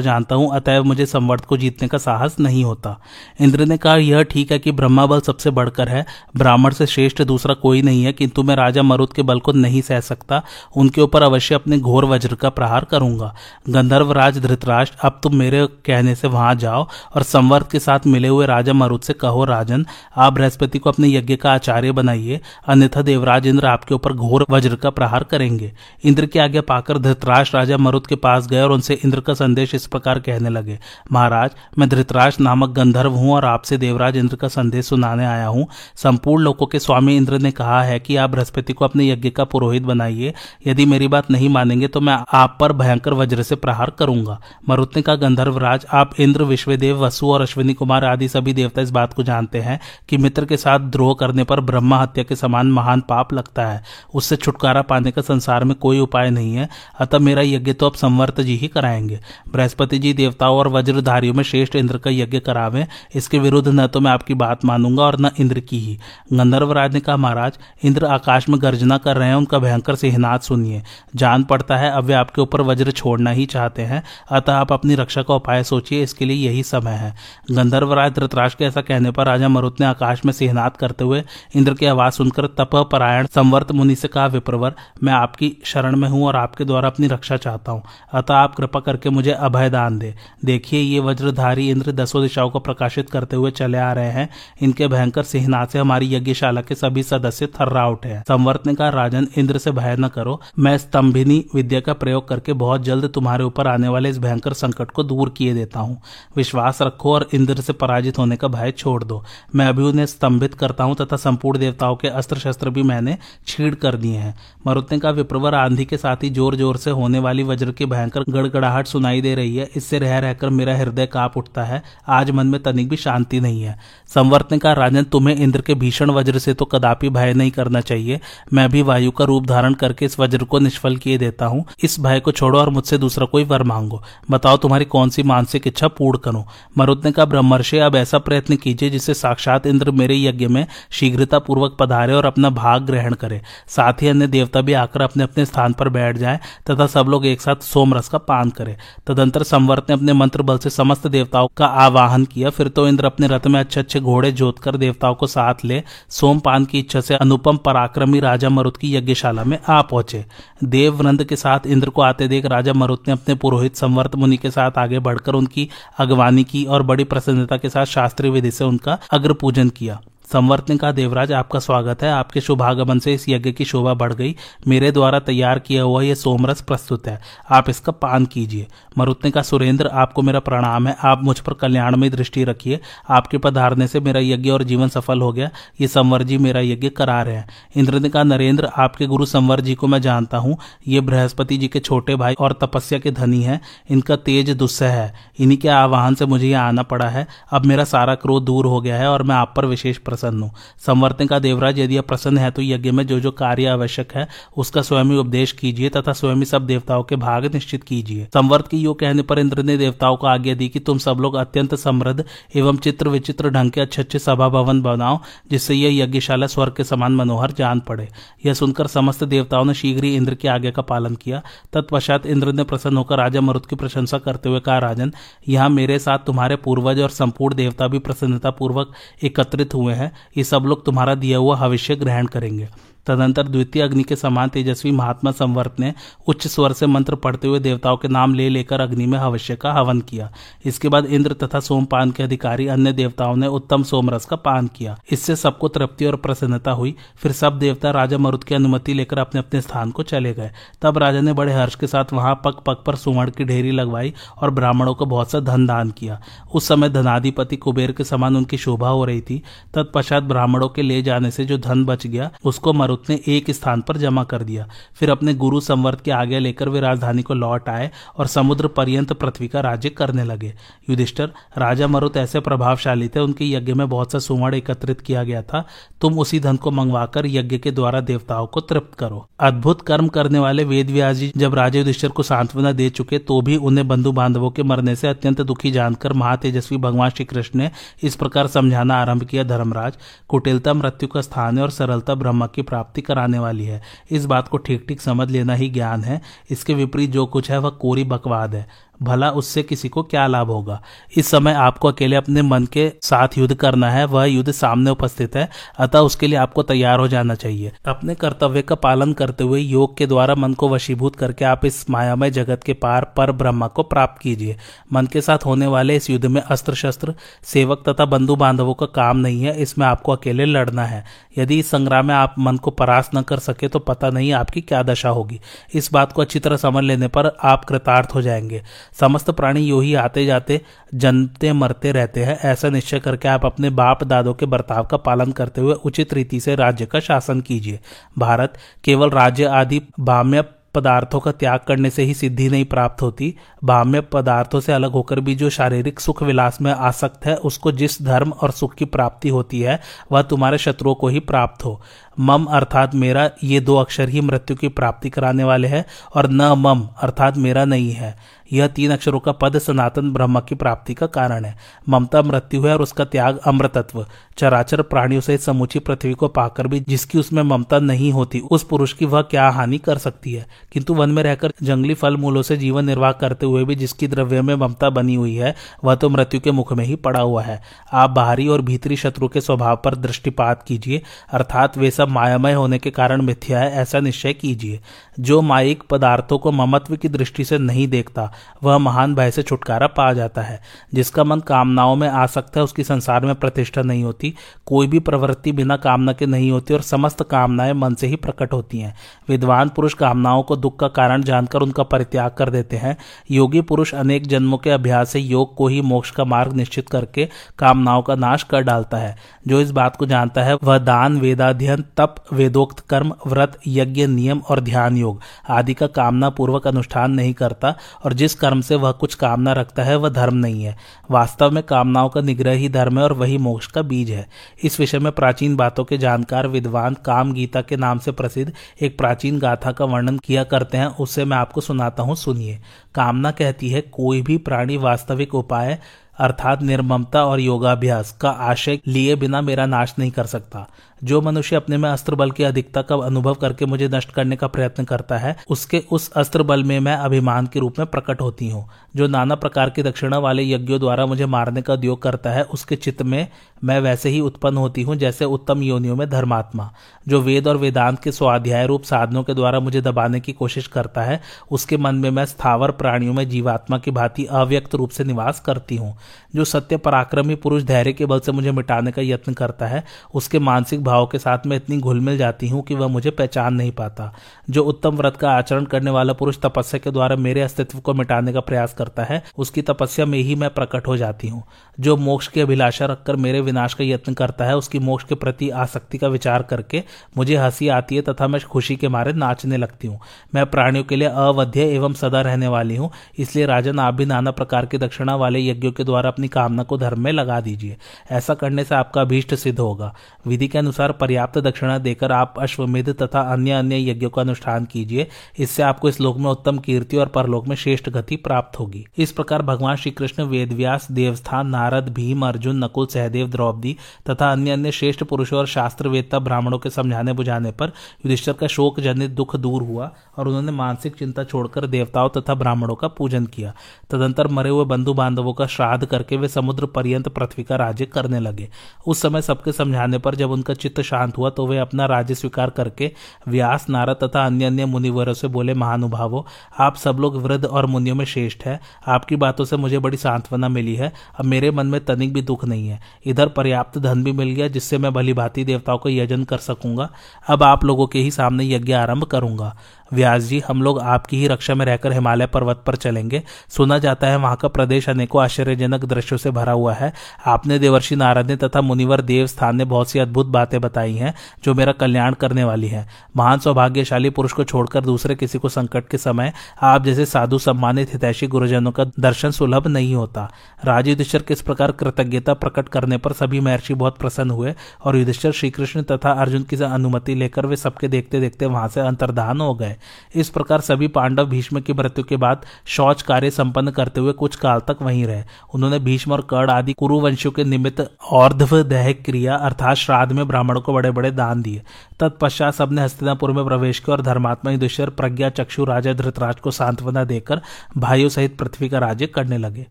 जानता 0.00 0.34
हूँ, 0.34 0.50
अतएव 0.54 0.84
मुझे 0.84 1.06
संवर्त 1.06 1.44
को 1.44 1.56
जीतने 1.56 1.88
का 1.88 1.98
साहस 1.98 2.36
नहीं 2.40 2.64
होता। 2.64 2.98
इंद्र 3.40 3.64
ने 3.64 3.76
कहा, 3.76 3.96
यह 3.96 4.22
ठीक 4.22 4.52
है 4.52 4.58
कि 4.58 4.72
ब्रह्मा 4.72 5.06
बल 5.06 5.20
सबसे 5.20 5.50
बढ़कर 5.50 5.88
है। 5.88 6.04
ब्राह्मण 6.36 6.72
से 6.72 6.86
श्रेष्ठ 6.86 7.22
दूसरा 7.22 7.54
कोई 7.54 7.82
नहीं 7.82 8.04
है, 8.04 8.12
किंतु 8.12 8.42
मैं 8.42 8.56
राजा 8.56 8.82
मरुद 8.82 9.12
के 9.12 9.22
बल 9.22 9.40
को 9.40 9.52
नहीं 9.52 9.82
सह 9.82 10.00
सकता। 10.00 10.42
उनके 10.76 11.00
ऊपर 11.00 11.22
अवश्य 11.22 11.54
अपने 11.54 11.78
घोर 11.78 12.04
वज्र 12.04 12.34
का 12.34 12.48
प्रहार 12.50 12.84
करूँगा। 12.84 13.34
गंधर्व 13.70 14.12
राज 14.12 14.38
धृतराष्ट्र 14.38 14.98
अब 15.02 15.20
तुम 15.22 15.36
मेरे 15.36 15.66
कहने 15.86 16.14
से 16.14 16.28
वहाँ 16.28 16.54
जाओ 16.54 16.86
और 17.14 17.22
संवर्त 17.22 17.70
के 17.70 17.78
साथ 17.78 18.06
मिले 18.06 18.28
हुए 18.28 18.46
राजा 18.46 18.72
मरुद 18.72 19.00
से 19.00 19.12
कहो, 19.12 19.44
राजन, 19.44 19.86
आप 20.16 20.38
बृहस्पति 20.56 20.78
को 20.78 20.90
अपने 20.90 21.08
यज्ञ 21.08 21.36
का 21.36 21.52
आचार्य 21.52 21.92
बनाइए, 21.92 22.40
अन्यथा 22.66 23.02
देवराज 23.02 23.46
इंद्र 23.46 23.66
आपके 23.66 23.94
ऊपर 23.94 24.12
घोर 24.14 24.44
वज्र 24.50 24.76
का 24.76 24.90
प्रहार 24.90 25.24
करेंगे। 25.24 25.72
इंद्र 26.04 26.26
की 26.26 26.38
आज्ञा 26.38 26.60
पाकर 26.62 26.98
धृतराष्ट्र 26.98 27.56
राजा 27.58 27.76
मरुद 27.78 28.06
के 28.06 28.14
पास 28.16 28.46
गए 28.48 28.60
और 28.60 28.72
उनसे 28.72 28.94
इंद्र 28.94 29.20
का 29.20 29.34
संदेश 29.34 29.74
इस 29.74 29.86
प्रकार 29.86 30.18
कहने 30.20 30.48
लगे, 30.50 30.78
महाराज, 31.12 31.50
मैं 31.78 31.88
धृतराष्ट्र 31.88 32.42
नामक 32.42 32.70
गंधर्व 32.70 33.12
हूँ 33.14 33.32
और 33.34 33.44
आपसे 33.44 33.78
देवराज 33.78 34.16
इंद्र 34.16 34.36
का 34.36 34.48
संदेश 34.48 34.86
सुनाने 34.86 35.24
आया 35.26 35.46
हूँ। 35.46 35.66
संपूर्ण 35.96 36.42
लोगों 36.44 36.66
के 36.66 36.78
स्वामी 36.78 37.16
इंद्र 37.16 37.38
ने 37.38 37.50
कहा 37.52 37.82
है 37.82 37.98
कि 38.00 38.16
आप 38.16 38.30
बृहस्पति 38.30 38.72
को 38.72 38.84
अपने 38.84 39.08
यज्ञ 39.08 39.30
का 39.30 39.44
पुरोहित 39.46 39.82
बनाइए। 39.84 40.32
यदि 40.66 40.86
मेरी 40.86 41.08
बात 41.08 41.30
नहीं 41.30 41.48
मानेंगे 41.48 41.88
तो 41.88 42.00
मैं 42.00 42.18
आप 42.34 42.56
पर 42.60 42.72
भयंकर 42.74 43.14
वज्र 43.14 43.42
से 43.42 43.56
प्रहार 43.56 43.90
करूँगा। 43.98 44.38
मरुत 44.68 44.96
ने 44.96 45.02
कहा 45.02 45.14
गंधर्व 45.16 45.58
राज 45.58 45.86
आप 45.92 46.20
इंद्र, 46.20 46.44
विश्वदेव, 46.44 47.04
वसु 47.04 47.26
और 47.26 47.42
अश्विनी 47.42 47.74
कुमार 47.74 48.04
आदि 48.04 48.28
सभी 48.28 48.52
देवता 48.52 48.82
इस 48.82 48.90
बात 48.90 49.12
को 49.14 49.22
जानते 49.22 49.60
हैं 49.60 49.78
कि 50.08 50.16
मित्र 50.18 50.43
के 50.44 50.56
साथ 50.56 50.78
द्रोह 50.78 51.16
करने 51.20 51.44
पर 51.44 51.60
ब्रह्मा 51.60 52.02
हत्या 52.02 52.24
के 52.24 52.36
समान 52.36 52.72
महान 52.72 53.00
पाप 53.00 53.32
लगता 53.32 53.66
है। 53.66 53.82
उससे 54.14 54.36
छुटकारा 54.36 54.82
पाने 54.82 55.10
का 55.10 55.22
संसार 55.22 55.64
में 55.64 55.74
कोई 55.74 55.98
उपाय 55.98 56.30
नहीं 56.30 56.54
है। 56.54 56.68
अतः 56.98 57.18
मेरा 57.18 57.42
यज्ञ 57.42 57.72
तो 57.72 57.86
अब 57.86 57.94
संवर्त 57.94 58.40
जी 58.40 58.56
ही 58.56 58.68
कराएँगे। 58.68 59.20
बृहस्पति 59.52 59.98
जी, 59.98 60.12
देवताओं 60.12 60.58
और 60.58 60.68
वज्रधारियों 60.68 61.34
में 61.34 61.44
श्रेष्ठ 61.44 61.76
इंद्र 61.76 61.98
का 61.98 62.10
यज्ञ 62.10 62.40
करावे। 62.40 62.86
इसके 63.14 63.38
विरुद्ध 63.38 63.68
न 63.68 63.86
तो 63.86 64.00
मैं 64.00 64.10
आपकी 64.10 64.34
बात 64.34 64.64
मानूँगा 64.64 65.02
और 65.02 65.20
न 65.20 65.30
इंद्र 65.40 65.60
की 65.60 65.78
ही। 65.78 65.98
गंधर्वराज 66.32 66.94
ने 66.94 67.00
कहा, 67.00 67.16
महाराज, 67.16 67.58
इंद्र 67.84 68.04
आकाश 68.04 68.48
में 68.48 68.62
गर्जना 68.62 68.98
कर 68.98 69.16
रहे 69.16 69.28
हैं, 69.28 69.34
उनका 69.34 69.58
भयंकर 69.58 69.94
सिहनाद 69.94 70.40
सुनिए। 70.40 70.82
जान 71.16 71.44
पड़ता 71.44 71.76
है, 71.76 71.90
अब 71.90 72.04
वे 72.04 72.14
आपके 72.14 72.40
ऊपर 72.40 72.60
वज्र 72.60 72.90
छोड़ना 72.90 73.30
ही 73.30 73.46
चाहते 73.46 73.82
हैं। 73.82 74.02
अतः 74.30 74.52
आप 74.52 74.72
अपनी 74.72 74.94
रक्षा 74.94 75.22
का 75.22 75.34
उपाय 75.34 75.64
सोचिए, 75.64 76.02
इसके 76.02 76.24
लिए 76.24 76.48
यही 76.48 76.62
समय 76.62 76.90
है। 76.90 77.14
गंधर्वराज 77.50 78.12
धृतराज 78.12 78.54
के 78.54 78.64
ऐसा 78.64 78.80
कहने 78.80 79.10
पर 79.10 79.26
राजा 79.26 79.48
मरुत 79.48 79.80
ने 79.80 79.86
आकाश 79.86 80.24
में 80.24 80.32
सिहनाद 80.34 80.76
करते 80.76 81.04
हुए 81.04 81.22
इंद्र 81.56 81.74
की 81.74 81.86
आवाज़ 81.86 82.14
सुनकर 82.14 82.46
तप 82.46 82.70
परायण 82.92 83.26
संवर्त 83.26 83.72
मुनि 83.72 83.94
से 83.94 84.08
कहा, 84.08 84.26
विप्रवर, 84.26 84.74
मैं 85.02 85.12
आपकी 85.12 85.52
शरण 85.64 85.96
में 85.96 86.08
हूँ 86.08 86.26
और 86.26 86.36
आपके 86.36 86.64
द्वारा 86.64 86.88
अपनी 86.88 87.06
रक्षा 87.06 87.36
चाहता 87.36 87.72
हूँ। 87.72 87.82
अतः 88.12 88.34
आप 88.34 88.54
कृपा 88.54 88.80
करके 88.80 89.10
मुझे 89.10 89.30
अभय 89.30 89.70
दान 89.70 89.98
दे। 89.98 90.14
देखिए, 90.44 90.80
ये 90.80 91.00
वज्रधारी 91.00 91.70
इंद्र 91.70 91.92
दसों 91.92 92.22
दिशाओं 92.22 92.50
को 92.50 92.58
प्रकाशित 92.58 93.10
करते 93.10 93.36
हुए 93.36 93.50
चले 93.50 93.78
आ 93.78 93.92
रहे 93.92 94.10
हैं। 94.10 94.28
इनके 94.62 94.88
भयंकर 94.88 95.22
सिंहनाथ 95.22 95.66
से 95.66 95.78
हमारी 95.78 96.14
यज्ञशाला 96.14 96.60
के 96.60 96.74
सभी 96.74 97.02
सदस्य 97.02 97.46
थर्रा 97.46 97.86
उठे 97.88 98.08
हैं। 98.08 98.24
संवर्त 98.28 98.66
ने 98.66 98.74
कहा, 98.74 98.88
राजन, 98.88 99.28
इंद्र 99.36 99.58
से 99.58 99.70
भय 99.70 99.96
न 100.00 100.08
करो। 100.08 100.40
मैं 100.58 100.78
स्तंभिनी 100.78 101.44
विद्या 101.54 101.80
का 101.80 101.92
प्रयोग 101.92 102.28
करके 102.28 102.52
बहुत 102.52 102.82
जल्द 102.82 103.08
तुम्हारे 103.08 103.44
ऊपर 103.44 103.66
आने 103.66 103.88
वाले 103.88 104.08
इस 104.08 104.18
भयंकर 104.18 104.52
संकट 104.52 104.90
को 104.90 105.02
दूर 105.02 105.28
किए 105.28 105.54
देता 105.54 105.80
हूँ। 105.80 106.00
विश्वास 106.36 106.82
रखो 106.82 107.14
और 107.14 107.28
इंद्र 107.34 107.60
से 107.60 107.72
पराजित 107.72 108.18
होने 108.18 108.36
का 108.36 108.48
भय 108.48 108.70
छोड़ 108.70 109.04
दो। 109.04 109.24
मैं 109.54 109.66
अभी 109.66 109.82
उन्हें 109.82 110.06
स्तंभित 110.14 110.54
करता 110.54 110.84
हूँ 110.84 110.96
तथा 110.96 111.16
संपूर्ण 111.18 111.58
देवताओं 111.58 111.96
के 111.96 112.08
अस्त्र 112.10 112.38
शस्त्र 112.38 112.70
भी 112.70 112.82
मैंने 112.84 113.16
छीड़ 113.46 113.74
कर 113.76 113.96
दिए 113.96 114.16
हैं। 114.16 114.34
मरुत्ने 114.66 114.98
का 114.98 115.10
विप्रवर 115.12 115.54
आंधी 115.54 115.84
के 115.84 115.96
साथ 115.96 116.22
ही 116.22 116.30
ज़ोर 116.30 116.56
ज़ोर 116.56 116.76
से 116.76 116.90
होने 116.92 117.18
वाली 117.18 117.42
वज्र 117.42 117.72
की 117.72 117.86
भयंकर 117.86 118.24
गड़गड़ाहट 118.30 118.86
सुनाई 118.86 119.20
दे 119.20 119.34
रही 119.34 119.56
है। 119.56 119.68
इससे 119.76 119.98
रह 119.98 120.18
रहकर 120.18 120.50
मेरा 120.50 120.76
हृदय 120.76 121.06
काप 121.06 121.36
उठता 121.36 121.64
है। 121.64 121.82
आज 122.10 122.30
मन 122.30 122.46
में 122.46 122.62
तनिक 122.62 122.88
भी 122.88 122.96
शांति 122.96 123.40
नहीं 123.40 123.62
है। 123.62 123.76
संवर्त 124.10 124.52
ने 124.52 124.58
कहा 124.58 124.72
राजन, 124.72 125.02
तुम्हें 125.04 125.36
इंद्र 125.36 125.60
के 125.60 125.74
भीषण 125.74 126.10
वज्र 126.10 126.38
से 126.38 126.54
तो 126.54 126.64
कदापि 126.64 127.08
भय 127.08 127.32
नहीं 127.34 127.50
करना 127.50 127.80
चाहिए। 127.80 128.20
मैं 128.52 128.68
भी 128.70 128.82
वायु 128.82 129.10
का 129.10 129.24
रूप 129.24 129.46
धारण 129.46 129.74
करके 129.74 130.04
इस 130.04 130.18
वज्र 130.20 130.44
को 130.44 130.58
निष्फल 130.58 130.96
किए 130.96 131.18
देता 131.18 131.46
हूँ। 131.46 131.64
इस 131.82 131.98
भय 132.00 132.20
को 132.20 132.32
छोड़ो 132.32 132.58
और 132.58 132.70
मुझसे 132.70 132.98
दूसरा 132.98 133.26
कोई 133.26 133.44
वर 133.44 133.62
मांगो। 133.62 134.02
बताओ 134.30 134.56
तुम्हारी 134.56 134.84
कौन 134.86 135.10
सी 135.10 135.22
मानसिक 135.22 135.66
इच्छा 135.66 135.88
पूर्ण 135.88 136.18
करो? 136.18 136.44
मरुद 136.78 137.02
ने 137.04 137.12
कहा 137.12 137.24
ब्रह्मर्षि, 137.24 137.78
अब 137.78 137.96
ऐसा 137.96 138.18
प्रयत्न 138.18 138.56
कीजिए 138.56 138.90
जिससे 138.90 139.14
साक्षात 139.14 139.66
इंद्र 139.66 139.90
मेरे 140.04 140.16
यज्ञ 140.18 140.46
में 140.48 140.66
शीघ्रता 140.90 141.38
पूर्वक 141.40 141.76
पधारे 141.80 142.14
और 142.14 142.26
अपना 142.26 142.50
भाग 142.52 142.82
ग्रहण 142.82 143.14
करे। 143.16 143.40
साथ 143.68 144.02
ही 144.02 144.08
अन्य 144.08 144.26
देवता 144.28 144.60
भी 144.60 144.72
आकर 144.74 145.02
अपने 145.02 145.24
अपने 145.24 145.44
स्थान 145.44 145.72
पर 145.72 145.88
बैठ 145.90 146.16
जाए 146.16 146.40
तथा 146.70 146.86
सब 146.86 147.06
लोग 147.08 147.26
एक 147.26 147.40
साथ 147.40 147.62
सोमरस 147.64 148.08
का 148.08 148.18
पान 148.20 148.50
करें। 148.50 148.76
तदंतर 149.06 149.42
संवर्त 149.44 149.90
ने 149.90 149.94
अपने 149.94 150.12
मंत्र 150.12 150.42
बल 150.42 150.58
से 150.58 150.70
समस्त 150.70 151.06
देवताओं 151.06 151.48
का 151.56 151.66
आवाहन 151.66 152.24
किया। 152.24 152.50
फिर 152.50 152.68
तो 152.68 152.86
इंद्र 152.88 153.04
अपने 153.04 153.26
रथ 153.26 153.46
में 153.46 153.58
अच्छे 153.60 153.80
अच्छे 153.80 154.00
घोड़े 154.00 154.32
जोत 154.32 154.68
देवताओं 154.68 155.14
को 155.14 155.26
साथ 155.26 155.64
ले 155.64 155.82
सोमपान 156.10 156.64
की 156.64 156.78
इच्छा 156.78 157.00
से 157.00 157.14
अनुपम 157.16 157.56
पराक्रमी 157.56 158.20
राजा 158.20 158.48
मरुत 158.48 158.76
की 158.76 158.94
यज्ञशाला 158.96 159.44
में 159.44 159.58
आ 159.68 159.80
पहुँचे। 159.82 160.24
देव 160.64 160.96
वृंद 160.96 161.24
के 161.24 161.36
साथ 161.36 161.66
इंद्र 161.66 161.90
को 161.90 162.02
आते 162.02 162.28
देख 162.28 162.46
राजा 162.46 162.72
मरुत 162.72 163.08
ने 163.08 163.12
अपने 163.12 163.34
पुरोहित 163.34 163.76
संवर्त 163.76 164.14
मुनि 164.14 164.36
के 164.36 164.50
साथ 164.50 164.78
आगे 164.78 164.98
बढ़कर 164.98 165.34
उनकी 165.34 165.68
अगवानी 165.98 166.44
की 166.44 166.64
और 166.64 166.82
बड़ी 166.82 167.04
प्रसन्नता 167.04 167.56
के 167.56 167.68
साथ 167.68 167.86
शास्त्रीय 167.86 168.30
विधि 168.30 168.50
से 168.50 168.64
उनका 168.64 168.98
अग्र 169.12 169.32
पूजन 169.32 169.68
किया। 169.68 169.93
संवर्त 169.94 170.13
कहा 170.32 170.92
देवराज, 170.92 171.32
आपका 171.32 171.58
स्वागत 171.58 172.02
है। 172.02 172.10
आपके 172.10 172.40
शुभागमन 172.40 172.98
से 172.98 173.14
इस 173.14 173.28
यज्ञ 173.28 173.52
की 173.52 173.64
शोभा 173.64 173.94
बढ़ 173.94 174.12
गई। 174.12 174.36
मेरे 174.68 174.92
द्वारा 174.92 175.18
तैयार 175.18 175.58
किया 175.58 175.82
हुआ 175.82 176.02
यह 176.02 176.14
सोमरस 176.14 176.60
प्रस्तुत 176.60 177.06
है। 177.06 177.20
आप 177.50 177.70
इसका 177.70 177.92
पान 177.92 178.26
कीजिए। 178.26 178.66
मरुत 178.98 179.26
ने 179.26 179.42
सुरेंद्र, 179.42 179.86
आपको 179.86 180.22
मेरा 180.22 180.40
प्रणाम 180.40 180.88
है। 180.88 180.96
आप 181.04 181.22
मुझ 181.24 181.40
पर 181.40 181.52
कल्याण 181.52 181.96
में 181.96 182.10
दृष्टि 182.10 182.44
रखिए। 182.44 182.80
आपके 183.10 183.38
पधारने 183.38 183.86
से 183.86 184.00
मेरा 184.00 184.20
यज्ञ 184.20 184.50
और 184.50 184.62
जीवन 184.62 184.88
सफल 184.88 185.20
हो 185.20 185.32
गया। 185.32 185.50
ये 185.80 185.86
संवर 185.86 186.22
जी 186.22 186.38
मेरा 186.38 186.60
यज्ञ 186.60 186.88
करा 186.88 187.22
रहे 187.22 187.34
हैं। 187.34 187.48
इंद्र 187.76 187.98
ने 187.98 188.08
कहा 188.08 188.22
नरेंद्र, 188.22 188.64
आपके 188.64 189.06
गुरु 189.06 189.24
संवर 189.24 189.60
जी 189.60 189.74
को 189.74 189.86
मैं 189.86 190.02
जानता 190.02 190.38
हूँ। 190.38 190.58
ये 190.88 191.00
बृहस्पति 191.00 191.56
जी 191.56 191.68
के 191.68 191.80
छोटे 191.80 192.16
भाई 192.16 192.34
और 192.34 192.52
तपस्या 192.52 192.98
के 192.98 193.10
धनी 193.10 193.42
है। 193.42 193.60
इनका 193.90 194.16
तेज 194.16 194.50
दुस्सह 194.50 194.88
है। 194.88 195.14
इन्हीं 195.38 195.58
के 195.58 195.68
आह्वान 195.68 196.14
से 196.14 196.26
मुझे 196.26 196.48
यहाँ 196.48 196.68
आना 196.68 196.82
पड़ा 196.82 197.08
है। 197.08 197.26
अब 197.52 197.66
मेरा 197.66 197.84
सारा 197.84 198.14
क्रोध 198.14 198.44
दूर 198.44 198.66
हो 198.66 198.80
गया 198.80 198.96
है 198.96 199.08
और 199.08 199.22
मैं 199.22 199.34
आप 199.34 199.54
पर 199.56 199.66
विशेष 199.66 199.98
प्रसन्न 200.14 200.42
हूँ। 200.42 200.50
संवर्तन 200.78 201.26
का 201.26 201.38
देवराज, 201.38 201.78
यदि 201.78 202.00
प्रसन्न 202.00 202.38
है 202.38 202.50
तो 202.50 202.62
यज्ञ 202.62 202.90
में 202.90 203.06
जो 203.06 203.18
जो 203.20 203.30
कार्य 203.32 203.66
आवश्यक 203.66 204.12
है, 204.14 204.26
उसका 204.56 204.82
स्वयं 204.82 205.16
उपदेश 205.16 205.52
कीजिए 205.52 205.88
तथा 205.88 206.12
स्वयं 206.12 206.44
सब 206.44 206.66
देवताओं 206.66 207.02
के 207.02 207.16
भाग 207.16 207.44
निश्चित 207.54 207.84
कीजिए। 207.84 208.26
संवर्त 208.34 208.68
की 208.68 208.78
यो 208.78 208.92
कहने 208.94 209.22
पर 209.22 209.38
इंद्र 209.38 209.62
ने 209.62 209.76
देवताओं 209.76 210.16
को 210.16 210.26
आज्ञा 210.26 210.54
दी 210.54 210.68
कि 210.68 210.80
तुम 210.80 210.98
सब 210.98 211.18
लोग 211.20 211.34
अत्यंत 211.34 211.74
समृद्ध 211.74 212.24
एवं 212.56 212.76
चित्र 212.76 213.08
विचित्र 213.08 213.50
ढंग 213.50 213.70
के 213.70 213.80
अच्छे 213.80 214.02
अच्छे 214.02 214.18
सभा 214.18 214.48
भवन 214.48 214.82
बनाओ, 214.82 215.18
जिससे 215.50 215.74
यह 215.74 216.02
यज्ञशाला 216.02 216.46
स्वर्ग 216.46 216.74
के 216.76 216.84
समान 216.84 217.16
मनोहर 217.16 217.52
जान 217.52 217.80
पड़े। 217.80 218.08
यह 218.46 218.54
सुनकर 218.54 218.86
समस्त 218.86 219.24
देवताओं 219.24 219.64
ने 219.64 219.74
शीघ्र 219.74 220.04
ही 220.04 220.14
इंद्र 220.16 220.34
की 220.34 220.48
आज्ञा 220.48 220.70
का 220.70 220.82
पालन 220.84 221.14
किया। 221.14 221.42
तत्पश्चात 221.72 222.26
इंद्र 222.26 222.52
ने 222.52 222.64
प्रसन्न 222.64 222.96
होकर 222.96 223.18
राजा 223.18 223.40
मरुत 223.40 223.66
की 223.66 223.76
प्रशंसा 223.76 224.18
करते 224.18 224.48
हुए 224.48 224.60
कहा, 224.60 224.78
राजन, 224.78 225.12
यहाँ 225.48 225.68
मेरे 225.70 225.98
साथ 225.98 226.18
तुम्हारे 226.26 226.56
पूर्वज 226.56 227.00
और 227.00 227.10
संपूर्ण 227.10 227.54
देवता 227.54 227.88
भी 227.88 227.98
प्रसन्नता 227.98 228.50
पूर्वक 228.50 228.92
एकत्रित 229.24 229.74
हुए 229.74 229.94
हैं। 229.94 230.03
ये 230.36 230.44
सब 230.44 230.62
लोग 230.62 230.84
तुम्हारा 230.84 231.14
दिया 231.14 231.38
हुआ 231.38 231.56
हविष्य 231.56 231.96
ग्रहण 231.96 232.26
करेंगे। 232.26 232.68
तदंतर 233.06 233.48
द्वितीय 233.48 233.82
अग्नि 233.82 234.02
के 234.02 234.16
समान 234.16 234.48
तेजस्वी 234.48 234.90
महात्मा 234.90 235.30
संवर्त 235.30 235.80
ने 235.80 235.92
उच्च 236.26 236.46
स्वर 236.46 236.72
से 236.72 236.86
मंत्र 236.86 237.14
पढ़ते 237.14 237.48
हुए 237.48 237.58
देवताओं 237.58 237.96
के 237.96 238.08
नाम 238.08 238.34
ले 238.34 238.48
लेकर 238.48 238.80
अग्नि 238.80 239.06
में 239.06 239.18
हवश्य 239.18 239.56
का 239.56 239.72
हवन 239.72 240.00
किया। 240.00 240.32
इसके 240.64 240.88
बाद 240.88 241.06
इंद्र 241.06 241.32
तथा 241.32 241.60
सोमपान 241.60 242.10
के 242.10 242.22
अधिकारी 242.22 242.66
अन्य 242.66 242.92
देवताओं 242.92 243.36
ने 243.36 243.46
उत्तम 243.46 243.82
सोमरस 243.82 244.24
का 244.24 244.36
पान 244.36 244.66
किया। 244.66 244.98
इससे 245.10 245.36
सबको 245.36 245.68
तृप्ति 245.68 246.04
और 246.04 246.16
प्रसन्नता 246.16 246.70
हुई। 246.70 246.94
फिर 247.16 247.32
सब 247.32 247.58
देवता 247.58 247.90
राजा 247.90 248.18
मरुद 248.18 248.44
की 248.44 248.54
अनुमति 248.54 248.94
लेकर 248.94 249.18
अपने 249.18 249.38
अपने 249.38 249.60
स्थान 249.60 249.90
को 249.90 250.02
चले 250.02 250.34
गए। 250.34 250.50
तब 250.82 250.98
राजा 250.98 251.20
ने 251.20 251.32
बड़े 251.32 251.52
हर्ष 251.52 251.74
के 251.74 251.86
साथ 251.86 252.04
वहाँ 252.12 252.34
पग 252.44 252.54
पग 252.66 252.76
पर 252.86 252.96
सुवर्ण 252.96 253.30
की 253.30 253.44
ढेरी 253.44 253.70
लगवाई 253.70 254.14
और 254.38 254.50
ब्राह्मणों 254.50 254.94
को 254.94 255.06
बहुत 255.06 255.30
सा 255.30 255.40
धन 255.40 255.66
दान 255.66 255.90
किया। 255.90 256.20
उस 256.54 256.68
समय 256.68 256.88
धनाधिपति 256.88 257.56
कुबेर 257.56 257.92
के 257.92 258.04
समान 258.04 258.36
उनकी 258.36 258.56
शोभा 258.56 258.88
हो 258.88 259.04
रही 259.04 259.20
थी। 259.20 259.42
तत्पश्चात 259.74 260.22
ब्राह्मणों 260.22 260.68
के 260.68 260.82
ले 260.82 261.02
जाने 261.02 261.30
से 261.30 261.44
जो 261.44 261.58
धन 261.58 261.84
बच 261.84 262.06
गया, 262.06 262.30
उसको 262.44 262.72
मरुद 262.72 262.93
मरुत 262.94 263.10
ने 263.10 263.36
एक 263.36 263.50
स्थान 263.50 263.80
पर 263.80 263.96
जमा 263.96 264.24
कर 264.24 264.42
दिया। 264.42 264.68
फिर 264.94 265.10
अपने 265.10 265.34
गुरु 265.34 265.60
संवर्त 265.60 266.00
के 266.00 266.10
आगे 266.10 266.38
लेकर 266.38 266.68
वे 266.68 266.80
राजधानी 266.80 267.22
को 267.22 267.34
लौट 267.34 267.68
आए 267.68 267.90
और 268.18 268.26
समुद्र 268.26 268.68
पर्यंत 268.68 269.12
पृथ्वी 269.12 269.48
का 269.48 269.60
राज्य 269.60 269.88
करने 269.88 270.24
लगे। 270.24 270.54
युधिष्ठर, 270.90 271.32
राजा 271.58 271.86
मरुत 271.86 272.16
ऐसे 272.16 272.40
प्रभावशाली 272.40 273.08
थे, 273.08 273.20
उनके 273.20 273.50
यज्ञ 273.50 273.72
में 273.72 273.88
बहुत 273.88 274.12
सा 274.12 274.18
सुवर्ण 274.18 274.54
एकत्रित 274.54 275.00
किया 275.00 275.24
गया 275.24 275.42
था। 275.42 275.64
तुम 276.00 276.18
उसी 276.18 276.40
धन 276.40 276.56
को 276.56 276.70
मंगवाकर 276.70 277.26
यज्ञ 277.26 277.58
के 277.58 277.70
द्वारा 277.70 278.00
देवताओं 278.00 278.46
को 278.46 278.60
तृप्त 278.60 278.94
करो। 278.94 279.28
अद्भुत 279.40 279.82
कर्म 279.82 280.08
करने 280.08 280.38
वाले 280.38 280.64
वेद 280.64 280.90
व्यास 280.90 281.16
जी 281.16 281.32
जब 281.36 281.54
राजा 281.54 281.78
युधिष्ठर 281.78 282.08
को 282.08 282.22
सांत्वना 282.22 282.72
दे 282.72 282.90
चुके 282.90 283.18
तो 283.18 283.40
भी 283.40 283.56
उन्हें 283.56 283.88
बंधु 283.88 284.12
बांधवों 284.12 284.50
के 284.50 284.62
मरने 284.62 284.96
से 284.96 285.08
अत्यंत 285.08 285.40
दुखी 285.40 285.70
जानकर 285.70 286.12
महातेजस्वी 286.12 286.78
भगवान 286.78 287.10
श्री 287.10 287.24
कृष्ण 287.24 287.58
ने 287.58 287.70
इस 288.02 288.16
प्रकार 288.16 288.46
समझाना 288.46 288.94
आरंभ 288.94 289.24
किया 289.24 289.42
धर्मराज। 289.42 289.92
कुटिलता, 290.28 290.74
मृत्यु 290.74 291.08
का 291.08 291.20
स्थान 291.20 291.56
है 291.56 291.62
और 291.62 291.70
सरलता 291.70 292.14
ब्रह्म 292.14 292.46
की 292.46 292.62
प्राप्ति 292.62 292.83
कराने 293.00 293.38
वाली 293.38 293.64
है। 293.64 293.82
इस 294.10 294.26
बात 294.26 294.48
को 294.48 294.56
ठीक 294.56 294.84
ठीक 294.88 295.00
समझ 295.00 295.30
लेना 295.30 295.54
ही 295.54 295.68
ज्ञान 295.68 296.04
है। 296.04 296.20
इसके 296.50 296.74
विपरीत 296.74 297.10
जो 297.10 297.26
कुछ 297.26 297.50
है, 297.50 297.58
वह 297.58 297.70
कोरी 297.70 298.04
बकवाद 298.04 298.54
है। 298.54 298.66
भला 299.02 299.30
उससे 299.30 299.62
किसी 299.62 299.88
को 299.88 300.02
क्या 300.02 300.26
लाभ 300.26 300.46
होगा? 300.46 300.82
इस 301.16 301.30
समय 301.30 301.52
आपको 301.52 301.88
अकेले 301.88 302.16
अपने 302.16 302.42
मन 302.42 302.66
के 302.66 302.92
साथ 303.02 303.28
युद्ध 303.38 303.54
करना 303.54 303.90
है, 303.90 304.04
वह 304.04 304.24
युद्ध 304.24 304.52
सामने 304.52 304.90
उपस्थित 304.90 305.36
है, 305.36 305.48
अतः 305.78 305.98
उसके 305.98 306.26
लिए 306.26 306.38
आपको 306.38 306.62
तैयार 306.62 306.98
हो 306.98 307.08
जाना 307.08 307.34
चाहिए। 307.34 307.72
अपने 307.86 308.14
कर्तव्य 308.14 308.62
का 308.62 308.74
पालन 308.74 309.12
करते 309.12 309.44
हुए 309.44 309.60
योग 309.60 309.96
के 309.96 310.06
द्वारा 310.06 310.34
मन 310.34 310.54
को 310.54 310.68
वशीभूत 310.68 311.16
करके 311.16 311.44
आप 311.44 311.64
इस 311.64 311.90
मायामय 311.90 312.30
जगत 312.30 312.64
के 312.64 312.72
पार 312.72 313.12
पर 313.16 313.32
ब्रह्मा 313.32 313.66
को 313.66 313.82
प्राप्त 313.82 314.22
कीजिए। 314.22 314.56
मन 314.92 315.06
के 315.06 315.20
साथ 315.20 315.38
होने 315.46 315.66
वाले 315.66 315.96
इस 315.96 316.10
युद्ध 316.10 316.26
में 316.26 316.40
अस्त्र 316.40 316.74
शस्त्र 316.74 317.14
सेवक 317.42 317.84
तथा 317.88 318.04
बंधु 318.04 318.36
बांधवों 318.36 318.74
का 318.74 318.86
काम 318.86 319.16
नहीं 319.16 319.42
है, 319.44 319.62
इसमें 319.62 319.86
आपको 319.86 320.12
अकेले 320.12 320.44
लड़ना 320.44 320.84
है। 320.84 321.04
यदि 321.38 321.58
इस 321.58 321.70
संग्राम 321.70 322.06
में 322.06 322.14
आप 322.14 322.34
मन 322.38 322.56
को 322.56 322.70
परास्त 322.70 323.10
न 323.14 323.22
कर 323.22 323.38
सके 323.38 323.68
तो 323.68 323.78
पता 323.78 324.10
नहीं 324.10 324.32
आपकी 324.32 324.60
क्या 324.60 324.82
दशा 324.82 325.08
होगी। 325.08 325.40
इस 325.74 325.92
बात 325.92 326.12
को 326.12 326.22
अच्छी 326.22 326.38
तरह 326.38 326.56
समझ 326.56 326.84
लेने 326.84 327.08
पर 327.08 327.36
आप 327.42 327.64
कृतार्थ 327.64 328.14
हो 328.14 328.22
जाएँगे। 328.22 328.62
समस्त 328.92 329.30
प्राणी 329.30 329.60
यो 329.60 329.80
ही 329.80 329.94
आते 329.94 330.26
जाते, 330.26 330.60
जनते 330.94 331.52
मरते 331.52 331.92
रहते 331.92 332.24
हैं। 332.24 332.38
ऐसा 332.38 332.68
निश्चय 332.68 333.00
करके 333.00 333.28
आप 333.28 333.46
अपने 333.46 333.70
बाप 333.70 334.04
दादों 334.04 334.34
के 334.34 334.46
बर्ताव 334.46 334.86
का 334.86 334.96
पालन 334.96 335.32
करते 335.32 335.60
हुए 335.60 335.74
उचित 335.74 336.14
रीति 336.14 336.40
से 336.40 336.54
राज्य 336.54 336.86
का 336.86 337.00
शासन 337.00 337.40
कीजिए। 337.40 337.80
भारत 338.18 338.54
केवल 338.84 339.10
राज्य 339.10 339.44
आदि 339.44 339.82
भाम्य 340.00 340.44
पदार्थों 340.74 341.20
का 341.20 341.32
त्याग 341.32 341.60
करने 341.68 341.90
से 341.90 342.02
ही 342.02 342.14
सिद्धि 342.14 342.48
नहीं 342.48 342.64
प्राप्त 342.64 343.02
होती। 343.02 343.34
भाम्य 343.64 344.00
पदार्थों 344.00 344.60
से 344.60 344.72
अलग 344.72 344.90
होकर 344.90 345.20
भी 345.20 345.34
जो 345.34 345.50
शारीरिक 345.50 346.00
सुख 346.00 346.22
विलास 346.22 346.58
में 346.60 346.72
आसक्त 346.72 347.26
है, 347.26 347.36
उसको 347.36 347.72
जिस 347.72 348.02
धर्म 348.02 348.30
और 348.30 348.50
सुख 348.50 348.74
की 348.74 348.84
प्राप्ति 348.84 349.28
होती 349.28 349.60
है, 349.60 349.80
वह 350.12 350.22
तुम्हारे 350.22 350.58
शत्रुओं 350.58 350.94
को 350.94 351.08
ही 351.08 351.20
प्राप्त 351.20 351.64
हो। 351.64 351.80
मम 352.20 352.44
अर्थात 352.44 352.94
मेरा, 352.94 353.30
ये 353.44 353.60
दो 353.60 353.76
अक्षर 353.76 354.08
ही 354.08 354.20
मृत्यु 354.20 354.56
की 354.56 354.68
प्राप्ति 354.68 355.10
कराने 355.10 355.44
वाले 355.44 355.68
हैं, 355.68 355.84
और 356.16 356.30
न 356.30 356.42
मम 356.42 356.88
अर्थात 357.02 357.36
मेरा 357.36 357.64
नहीं 357.64 357.92
है। 357.92 358.44
यह 358.52 358.66
तीन 358.66 358.90
अक्षरों 358.90 359.20
का 359.20 359.32
पद 359.32 359.58
सनातन 359.58 360.12
ब्रह्म 360.12 360.40
की 360.40 360.54
प्राप्ति 360.54 360.94
का 360.94 361.06
कारण 361.06 361.44
है। 361.44 361.56
ममता 361.88 362.22
मृत्यु 362.22 362.66
है 362.66 362.74
और 362.74 362.82
उसका 362.82 363.04
त्याग 363.04 363.38
अमृतत्व। 363.38 364.06
चराचर 364.38 364.82
प्राणियों 364.82 365.20
सहित 365.20 365.40
समूची 365.40 365.78
पृथ्वी 365.78 366.12
को 366.12 366.28
पाकर 366.28 366.66
भी 366.66 366.80
जिसकी 366.80 367.18
उसमें 367.18 367.42
ममता 367.42 367.78
नहीं 367.78 368.12
होती, 368.12 368.40
उस 368.40 368.64
पुरुष 368.64 368.92
की 368.92 369.04
वह 369.04 369.22
क्या 369.22 369.48
हानि 369.48 369.78
कर 369.78 369.98
सकती 369.98 370.32
है? 370.32 370.46
किंतु 370.72 370.94
वन 370.94 371.10
में 371.10 371.22
रहकर 371.22 371.52
जंगली 371.62 371.94
फल 371.94 372.16
मूलों 372.16 372.42
से 372.42 372.56
जीवन 372.56 372.84
निर्वाह 372.84 373.12
करते 373.12 373.46
हुए 373.46 373.64
भी 373.64 373.74
जिसकी 373.74 374.08
द्रव्य 374.08 374.42
में 374.42 374.54
ममता 374.54 374.90
बनी 374.90 375.14
हुई 375.14 375.36
है, 375.36 375.54
वह 375.84 375.94
तो 375.94 376.08
मृत्यु 376.08 376.40
के 376.40 376.50
मुख 376.50 376.72
में 376.72 376.84
ही 376.84 376.96
पड़ा 376.96 377.20
हुआ 377.20 377.42
है। 377.42 377.62
आप 377.92 378.10
बाहरी 378.10 378.48
और 378.48 378.62
भीतरी 378.62 378.96
शत्रु 378.96 379.28
के 379.28 379.40
स्वभाव 379.40 379.76
पर 379.76 379.94
दृष्टिपात 379.94 380.62
कीजिए, 380.62 381.02
अर्थात 381.32 381.78
वे 381.78 381.90
सब 381.90 382.03
मायामय 382.06 382.52
होने 382.52 382.78
के 382.78 382.90
कारण 382.90 383.22
मिथ्या 383.22 383.60
है, 383.60 383.72
ऐसा 383.72 384.00
निश्चय 384.00 384.32
कीजिए। 384.32 384.80
जो 385.20 385.42
माइक 385.42 385.82
पदार्थों 385.90 386.38
को 386.38 386.52
ममत्व 386.52 386.96
की 386.96 387.08
दृष्टि 387.08 387.44
से 387.44 387.58
नहीं 387.58 387.88
देखता, 387.88 388.32
वह 388.62 388.78
महान 388.78 389.14
भय 389.14 389.30
से 389.30 389.42
छुटकारा 389.42 389.86
पा 389.86 390.12
जाता 390.12 390.42
है। 390.42 390.60
जिसका 390.94 391.24
मन 391.24 391.40
कामनाओं 391.40 391.96
में 391.96 392.08
आ 392.08 392.26
सकता 392.26 392.60
है, 392.60 392.64
उसकी 392.64 392.84
संसार 392.84 393.26
में 393.26 393.34
प्रतिष्ठा 393.34 393.82
नहीं 393.82 394.04
होती। 394.04 394.34
कोई 394.66 394.86
भी 394.86 394.98
प्रवृत्ति 394.98 395.52
बिना 395.52 395.76
कामना 395.76 396.12
के 396.12 396.26
नहीं 396.26 396.50
होती 396.50 396.74
और 396.74 396.80
समस्त 396.80 397.22
कामनाएँ 397.22 397.72
मन 397.72 397.94
से 397.94 398.06
ही 398.06 398.16
प्रकट 398.16 398.52
होती 398.52 398.78
हैं। 398.78 398.94
विद्वान 399.28 399.68
पुरुष 399.68 399.94
कामनाओं 399.94 400.42
को 400.42 400.56
दुख 400.56 400.78
का 400.78 400.88
कारण 400.88 401.22
जानकर 401.22 401.58
उनका 401.58 401.82
परित्याग 401.82 402.30
कर 402.30 402.50
देते 402.50 402.76
हैं। 402.76 402.96
योगी 403.30 403.60
पुरुष 403.60 403.94
अनेक 403.94 404.26
जन्मों 404.26 404.58
के 404.58 404.70
अभ्यास 404.70 405.10
से 405.10 405.20
योग 405.20 405.54
को 405.54 405.68
ही 405.68 405.80
मोक्ष 405.80 406.10
का 406.10 406.24
मार्ग 406.24 406.52
निश्चित 406.52 406.88
करके 406.88 407.28
कामनाओं 407.58 408.02
का 408.02 408.14
नाश 408.14 408.42
कर 408.42 408.60
डालता 408.60 408.96
है। 408.96 409.16
जो 409.48 409.60
इस 409.60 409.70
बात 409.70 409.96
को 409.96 410.06
जानता 410.06 410.42
है, 410.42 410.54
वह 410.64 410.78
दान, 410.78 411.20
वेदाध्ययन 411.20 411.84
तप, 411.96 412.14
वेदोक्त, 412.32 412.80
कर्म, 412.80 413.14
व्रत, 413.26 413.58
यज्ञ, 413.66 414.06
नियम 414.06 414.38
और 414.38 414.60
ध्यान 414.60 414.96
योग 414.96 415.20
आदि 415.48 415.74
का 415.74 415.86
कामना 415.86 416.30
पूर्वक 416.30 416.66
अनुष्ठान 416.66 417.10
नहीं 417.10 417.34
करता 417.34 417.74
और 418.04 418.12
जिस 418.12 418.34
कर्म 418.34 418.60
से 418.60 418.74
वह 418.74 418.92
कुछ 418.92 419.14
कामना 419.14 419.52
रखता 419.52 419.82
है, 419.82 419.96
वह 419.96 420.08
धर्म 420.08 420.34
नहीं 420.34 420.64
है। 420.64 420.76
वास्तव 421.10 421.50
में 421.50 421.62
कामनाओं 421.62 422.08
का 422.08 422.20
निग्रह 422.20 422.52
ही 422.52 422.68
धर्म 422.68 422.98
है 422.98 423.04
और 423.04 423.12
वही 423.12 423.38
मोक्ष 423.38 423.66
का 423.66 423.82
बीज 423.82 424.10
है। 424.10 424.26
इस 424.62 424.80
विषय 424.80 424.98
में 424.98 425.12
प्राचीन 425.12 425.56
बातों 425.56 425.84
के 425.84 425.98
जानकार 425.98 426.46
विद्वान 426.46 426.94
काम 426.94 427.32
गीता 427.32 427.60
के 427.60 427.76
नाम 427.76 427.98
से 427.98 428.12
प्रसिद्ध 428.12 428.52
एक 428.82 428.98
प्राचीन 428.98 429.38
गाथा 429.38 429.72
का 429.72 429.84
वर्णन 429.84 430.18
किया 430.18 430.44
करते 430.44 430.78
हैं, 430.78 430.86
उससे 430.86 431.24
मैं 431.24 431.36
आपको 431.36 431.60
सुनाता 431.60 432.02
हूँ, 432.02 432.16
सुनिए। 432.16 432.58
कामना 432.94 433.30
कहती 433.30 433.68
है, 433.68 433.80
कोई 433.80 434.22
भी 434.22 434.36
प्राणी 434.36 434.76
वास्तविक 434.76 435.34
उपाय, 435.34 435.78
अर्थात 436.18 436.62
निर्ममता 436.62 437.24
और 437.26 437.40
योगाभ्यास 437.40 438.12
का 438.12 438.30
आशय 438.30 438.78
लिए 438.86 439.16
बिना 439.16 439.40
मेरा 439.40 439.66
नाश 439.66 439.94
नहीं 439.98 440.10
कर 440.10 440.26
सकता। 440.26 440.68
जो 441.02 441.20
मनुष्य 441.20 441.56
अपने 441.56 441.76
में 441.76 441.88
अस्त्र 441.90 442.14
बल 442.14 442.30
की 442.30 442.44
अधिकता 442.44 442.82
का 442.82 442.94
अनुभव 442.96 443.34
करके 443.34 443.66
मुझे 443.66 443.88
नष्ट 443.88 444.10
करने 444.10 444.36
का 444.36 444.46
प्रयत्न 444.46 444.84
करता 444.84 445.18
है, 445.18 445.36
उसके 445.48 445.82
उस 445.90 446.10
अस्त्र 446.12 446.42
बल 446.42 446.64
में 446.64 446.78
मैं 446.80 446.96
अभिमान 446.96 447.46
के 447.46 447.60
रूप 447.60 447.78
में 447.78 447.86
प्रकट 447.86 448.20
होती 448.20 448.48
हूँ, 448.50 448.68
जो 448.96 449.06
नाना 449.06 449.34
प्रकार 449.34 449.70
की 449.70 449.82
दक्षिणा 449.82 450.18
वाले 450.18 450.42
यज्ञों 450.44 450.78
द्वारा 450.80 451.06
मुझे 451.06 451.26
मारने 451.26 451.62
का 451.62 451.74
उद्योग 451.74 452.02
करता 452.02 452.30
है, 452.30 452.42
उसके 452.44 452.76
चित्त 452.76 453.02
में 453.02 453.26
मैं 453.64 453.78
वैसे 453.80 454.08
ही 454.08 454.20
उत्पन्न 454.20 454.56
होती 454.56 454.82
हूँ, 454.82 454.96
जैसे 454.96 455.24
उत्तम 455.24 455.62
योनियों 455.62 455.96
में 455.96 456.08
धर्मात्मा, 456.10 456.70
जो 457.08 457.20
वेद 457.20 457.48
और 457.48 457.56
वेदांत 457.56 457.98
के 457.98 458.12
स्वाध्याय 458.12 458.66
रूप 458.66 458.82
साधनों 458.82 459.22
के 459.22 459.34
द्वारा 459.34 459.60
मुझे 459.60 459.80
दबाने 459.80 460.20
की 460.20 460.32
कोशिश 460.32 460.66
करता 460.66 461.02
है, 461.02 461.20
उसके 461.50 461.76
मन 461.76 461.94
में 461.94 462.10
मैं 462.10 462.24
स्थावर 462.24 462.70
प्राणियों 462.70 463.14
में 463.14 463.28
जीवात्मा 463.28 463.78
की 463.78 463.90
भांति 463.90 464.24
अव्यक्त 464.24 464.74
रूप 464.74 464.90
से 464.90 465.04
निवास 465.04 465.40
करती 465.40 465.76
हूँ, 465.76 465.96
जो 466.34 466.44
सत्य 466.44 466.76
पराक्रमी 466.76 467.34
पुरुष 467.34 467.62
धैर्य 467.62 467.92
के 467.92 468.06
बल 468.06 468.20
से 468.20 468.32
मुझे 468.32 468.52
मिटाने 468.52 468.92
का 468.92 469.02
यत्न 469.02 469.32
करता 469.32 469.66
है, 469.66 469.84
उसके 470.14 470.38
मानसिक 470.38 470.83
भाव 470.84 471.06
के 471.06 471.18
साथ 471.18 471.46
मैं 471.46 471.56
इतनी 471.56 471.78
घुल 471.78 472.00
मिल 472.00 472.16
जाती 472.18 472.48
हूँ 472.48 472.62
कि 472.62 472.74
वह 472.74 472.88
मुझे 472.88 473.10
पहचान 473.10 473.54
नहीं 473.54 473.70
पाता, 473.72 474.12
जो 474.50 474.64
उत्तम 474.64 474.96
व्रत 474.96 475.16
का 475.16 475.30
आचरण 475.30 475.64
करने 475.64 475.90
वाला 475.90 476.12
पुरुष 476.12 476.38
तपस्या 476.38 476.80
के 476.80 476.90
द्वारा 476.90 477.16
मेरे 477.16 477.40
अस्तित्व 477.40 477.78
को 477.78 477.94
मिटाने 477.94 478.32
का 478.32 478.40
प्रयास 478.40 478.74
करता 478.74 479.04
है, 479.04 479.22
उसकी 479.38 479.62
तपस्या 479.62 480.06
में 480.06 480.18
ही 480.18 480.34
मैं 480.34 480.50
प्रकट 480.50 480.86
हो 480.86 480.96
जाती 480.96 481.28
हूँ। 481.28 481.42
जो 481.78 481.96
मोक्ष 481.96 482.28
की 482.28 482.40
अभिलाषा 482.40 482.86
रखकर 482.86 483.16
मेरे 483.16 483.40
विनाश 483.40 483.74
का 483.74 483.84
यत्न 483.84 484.14
करता 484.14 484.44
है, 484.44 484.56
उसकी 484.56 484.78
मोक्ष 484.80 485.04
के 485.04 485.14
प्रति 485.14 485.50
आसक्ति 485.52 485.98
का 485.98 486.08
विचार 486.08 486.42
करके 486.42 486.82
मुझे 487.16 487.36
हँसी 487.36 487.68
आती 487.70 487.96
है 487.96 488.02
तथा 488.02 488.28
मैं 488.28 488.40
खुशी 488.42 488.76
के 488.76 488.88
मारे 488.88 489.12
नाचने 489.12 489.56
लगती 489.56 489.88
हूँ। 489.88 490.00
मैं 490.34 490.44
प्राणियों 490.46 490.84
के 490.84 490.96
लिए 490.96 491.08
अवध्य 491.08 491.64
एवं 491.66 491.92
सदा 491.94 492.20
रहने 492.20 492.48
वाली 492.48 492.76
हूँ, 492.76 492.90
इसलिए 493.18 493.46
राजन 493.46 493.78
आप 493.78 493.94
भी 493.94 494.06
नाना 494.06 494.30
प्रकार 494.32 494.66
की 494.66 494.78
दक्षिणा 494.78 495.14
वाले 495.16 495.40
यज्ञों 495.40 495.72
के 495.72 495.84
द्वारा 495.84 496.10
अपनी 496.10 496.28
कामना 496.28 496.62
को 496.62 496.76
धर्म 496.78 497.00
में 497.00 497.12
लगा 497.12 497.40
दीजिए। 497.40 497.76
ऐसा 498.10 498.34
करने 498.34 498.64
से 498.64 498.74
आपका 498.74 499.00
अभीष्ट 499.00 499.34
सिद्ध 499.34 499.58
होगा। 499.58 499.92
विधि 500.26 500.48
के 500.48 500.58
अनुसार 500.58 500.73
पर्याप्त 500.80 501.38
दक्षिणा 501.38 501.78
देकर 501.78 502.12
आप 502.12 502.34
अश्वमेध 502.38 502.90
तथा 503.02 503.20
अन्य 503.20 503.50
अन्य 503.50 503.90
यज्ञों 503.90 504.10
का 504.10 504.22
अनुष्ठान 504.22 504.64
कीजिए। 504.64 505.08
इससे 505.38 505.62
आपको 505.62 505.88
इस 505.88 506.00
लोक 506.00 506.18
में 506.18 506.30
उत्तम 506.30 506.58
कीर्ति 506.58 506.96
और 506.96 507.06
परलोक 507.06 507.46
में 507.46 507.56
श्रेष्ठ 507.56 507.88
गति 507.88 508.16
प्राप्त 508.16 508.58
होगी। 508.58 508.86
इस 508.98 509.12
प्रकार 509.12 509.42
भगवान 509.42 509.76
श्री 509.76 509.90
कृष्ण 509.90 510.22
वेदव्यास, 510.22 510.90
देवस्थान, 510.90 511.46
नारद, 511.46 511.88
भीम, 511.88 512.26
अर्जुन, 512.26 512.64
नकुल, 512.64 512.86
सहदेव, 512.86 513.28
द्रौपदी 513.28 513.76
तथा 514.10 514.32
अन्य 514.32 514.50
अन्य 514.50 514.72
श्रेष्ठ 514.72 515.04
पुरुषों 515.04 515.38
और 515.38 515.46
शास्त्र 515.46 515.88
वेदता 515.88 516.18
ब्राह्मणों 516.18 516.58
के 516.58 516.70
समझाने 516.70 517.12
बुझाने 517.12 517.52
पर 517.52 517.66
युधिष्ठर 517.66 518.32
का 518.32 518.46
शोक 518.46 518.80
जनित 518.80 519.10
दुख 519.10 519.36
दूर 519.36 519.62
हुआ 519.62 519.90
और 520.18 520.28
उन्होंने 520.28 520.52
मानसिक 520.52 520.96
चिंता 520.96 521.24
छोड़कर 521.24 521.66
देवताओं 521.66 522.08
तथा 522.08 522.34
ब्राह्मणों 522.34 522.74
का 522.74 522.88
पूजन 522.88 523.26
किया। 523.26 523.52
तदंतर 523.90 524.28
मरे 524.28 524.50
हुए 524.50 524.64
बंधु 524.64 524.94
बांधवों 524.94 525.32
का 525.32 525.46
श्राद्ध 525.46 525.86
करके 525.86 526.16
वे 526.16 526.28
समुद्र 526.28 526.66
पर्यंत 526.66 527.08
पृथ्वी 527.08 527.44
का 527.44 527.56
राज्य 527.56 527.86
करने 527.86 528.20
लगे। 528.20 528.48
उस 528.86 529.02
समय 529.02 529.22
सबके 529.22 529.52
समझाने 529.52 529.98
पर 529.98 530.14
जब 530.14 530.30
उनका 530.30 530.54
चित्त 530.64 530.80
शांत 530.80 531.18
हुआ 531.18 531.30
तो 531.30 531.46
वे 531.46 531.58
अपना 531.58 531.86
राज्य 531.86 532.14
स्वीकार 532.14 532.50
करके 532.50 532.90
व्यास, 533.28 533.66
नारद 533.70 533.96
तथा 534.02 534.24
अन्य 534.26 534.44
अन्य 534.44 534.66
मुनिवरों 534.66 535.14
से 535.14 535.28
बोले, 535.28 535.54
महानुभावो, 535.54 536.26
आप 536.58 536.76
सब 536.76 536.96
लोग 537.00 537.22
वृद्ध 537.22 537.44
और 537.44 537.66
मुनियों 537.66 537.96
में 537.96 538.04
श्रेष्ठ 538.04 538.44
है। 538.44 538.60
आपकी 538.88 539.16
बातों 539.16 539.44
से 539.44 539.56
मुझे 539.56 539.78
बड़ी 539.78 539.96
सांत्वना 539.96 540.48
मिली 540.48 540.74
है। 540.74 540.92
अब 541.18 541.24
मेरे 541.24 541.50
मन 541.50 541.66
में 541.66 541.84
तनिक 541.84 542.12
भी 542.12 542.22
दुख 542.22 542.44
नहीं 542.44 542.68
है। 542.68 542.80
इधर 543.06 543.28
पर्याप्त 543.28 543.78
धन 543.78 544.04
भी 544.04 544.12
मिल 544.12 544.28
गया, 544.28 544.48
जिससे 544.48 544.78
मैं 544.78 544.92
भली 544.92 545.12
भांति 545.12 545.44
देवताओं 545.44 545.78
को 545.78 545.88
यजन 545.88 546.24
कर 546.24 546.38
सकूँगा। 546.38 546.90
अब 547.28 547.42
आप 547.42 547.64
लोगों 547.64 547.86
के 547.86 547.98
ही 547.98 548.10
सामने 548.10 548.44
यज्ञ 548.44 548.72
आरंभ 548.72 549.04
करूँगा। 549.04 549.56
व्यास 549.92 550.22
जी, 550.22 550.42
हम 550.48 550.62
लोग 550.62 550.80
आपकी 550.80 551.16
ही 551.16 551.26
रक्षा 551.26 551.54
में 551.54 551.66
रहकर 551.66 551.92
हिमालय 551.92 552.26
पर्वत 552.26 552.62
पर 552.66 552.76
चलेंगे। 552.76 553.22
सुना 553.48 553.78
जाता 553.78 554.06
है 554.06 554.16
वहाँ 554.16 554.36
का 554.36 554.48
प्रदेश 554.48 554.88
अनेकों 554.88 555.22
आश्चर्यजनक 555.22 555.84
दृश्यों 555.84 556.18
से 556.18 556.30
भरा 556.30 556.52
हुआ 556.52 556.74
है। 556.74 556.92
आपने 557.26 557.58
देवर्षि 557.58 557.96
नारद 557.96 558.30
ने 558.30 558.36
तथा 558.36 558.60
मुनिवर 558.60 559.00
देव 559.00 559.26
स्थान 559.26 559.56
ने 559.56 559.64
बहुत 559.64 559.90
सी 559.90 559.98
अद्भुत 559.98 560.26
बातें 560.26 560.60
बताई 560.60 560.94
हैं, 560.94 561.14
जो 561.44 561.54
मेरा 561.54 561.72
कल्याण 561.72 562.14
करने 562.14 562.44
वाली 562.44 562.68
है। 562.68 562.88
महान 563.16 563.38
सौभाग्यशाली 563.38 564.10
पुरुष 564.10 564.32
को 564.32 564.44
छोड़कर 564.44 564.80
दूसरे 564.80 565.14
किसी 565.14 565.38
को 565.38 565.48
संकट 565.48 565.88
के 565.88 565.98
समय 565.98 566.32
आप 566.62 566.84
जैसे 566.84 567.06
साधु 567.06 567.38
सम्मानित 567.38 567.92
हितैषी 567.92 568.26
गुरुजनों 568.26 568.72
का 568.72 568.84
दर्शन 569.00 569.30
सुलभ 569.30 569.66
नहीं 569.66 569.94
होता। 569.94 570.30
राज 570.64 570.88
युधिष्ठर 570.88 571.22
किस 571.22 571.42
प्रकार 571.42 571.72
कृतज्ञता 571.72 572.34
प्रकट 572.34 572.68
करने 572.68 572.98
पर 572.98 573.12
सभी 573.12 573.40
महर्षि 573.40 573.74
बहुत 573.74 573.98
प्रसन्न 573.98 574.30
हुए 574.30 574.54
और 574.84 574.96
युधिष्ठर 574.96 575.32
श्रीकृष्ण 575.32 575.82
तथा 575.82 576.12
अर्जुन 576.12 576.42
की 576.42 576.56
अनुमति 576.56 577.14
लेकर 577.14 577.46
वे 577.46 577.56
सबके 577.56 577.88
देखते 577.88 578.20
देखते 578.20 578.46
वहाँ 578.46 578.68
से 578.68 578.80
अंतर्धान 578.80 579.40
हो 579.40 579.54
गए। 579.54 579.73
इस 580.14 580.28
प्रकार 580.28 580.60
सभी 580.60 580.88
पांडव 580.88 581.26
भीष्म 581.26 581.60
की 581.60 581.72
मृत्यु 581.72 582.04
के 582.04 582.16
बाद 582.16 582.44
शौच 582.66 583.02
कार्य 583.02 583.30
संपन्न 583.30 583.70
करते 583.70 584.00
हुए 584.00 584.12
कुछ 584.12 584.36
काल 584.36 584.60
तक 584.60 584.82
वहीं 584.82 585.04
रहे। 585.06 585.22
उन्होंने 585.54 585.78
भीष्म 585.78 586.12
और 586.12 586.20
कर्ण 586.20 586.50
आदि 586.50 586.72
कुरुवंशियों 586.72 587.32
के 587.32 587.44
निमित्त 587.44 587.80
और्ध्व 588.12 588.62
क्रिया 589.04 589.34
अर्थात 589.36 589.76
श्राद्ध 589.76 590.12
में 590.12 590.26
ब्राह्मणों 590.28 590.60
को 590.60 590.72
बड़े 590.72 590.90
बड़े 590.90 591.10
दान 591.10 591.42
दिए। 591.42 591.62
तत्पश्चात 592.00 592.54
सबने 592.54 592.82
हस्तिनापुर 592.82 593.32
में 593.32 593.44
प्रवेश 593.44 593.78
किया 593.78 593.96
और 593.96 594.02
धर्मात्मा 594.02 594.50
युधिष्ठिर, 594.52 594.90
प्रज्ञा, 594.90 595.28
चक्षु, 595.30 595.64
राजा, 595.64 595.92
धृतराज 595.92 596.40
को 596.40 596.50
सांत्वना 596.50 597.04
देकर 597.04 597.40
भाइयों 597.76 598.08
सहित 598.08 598.36
पृथ्वी 598.38 598.68
का 598.68 598.78
राज्य 598.78 599.06
करने 599.06 599.38
लगे। 599.38 599.66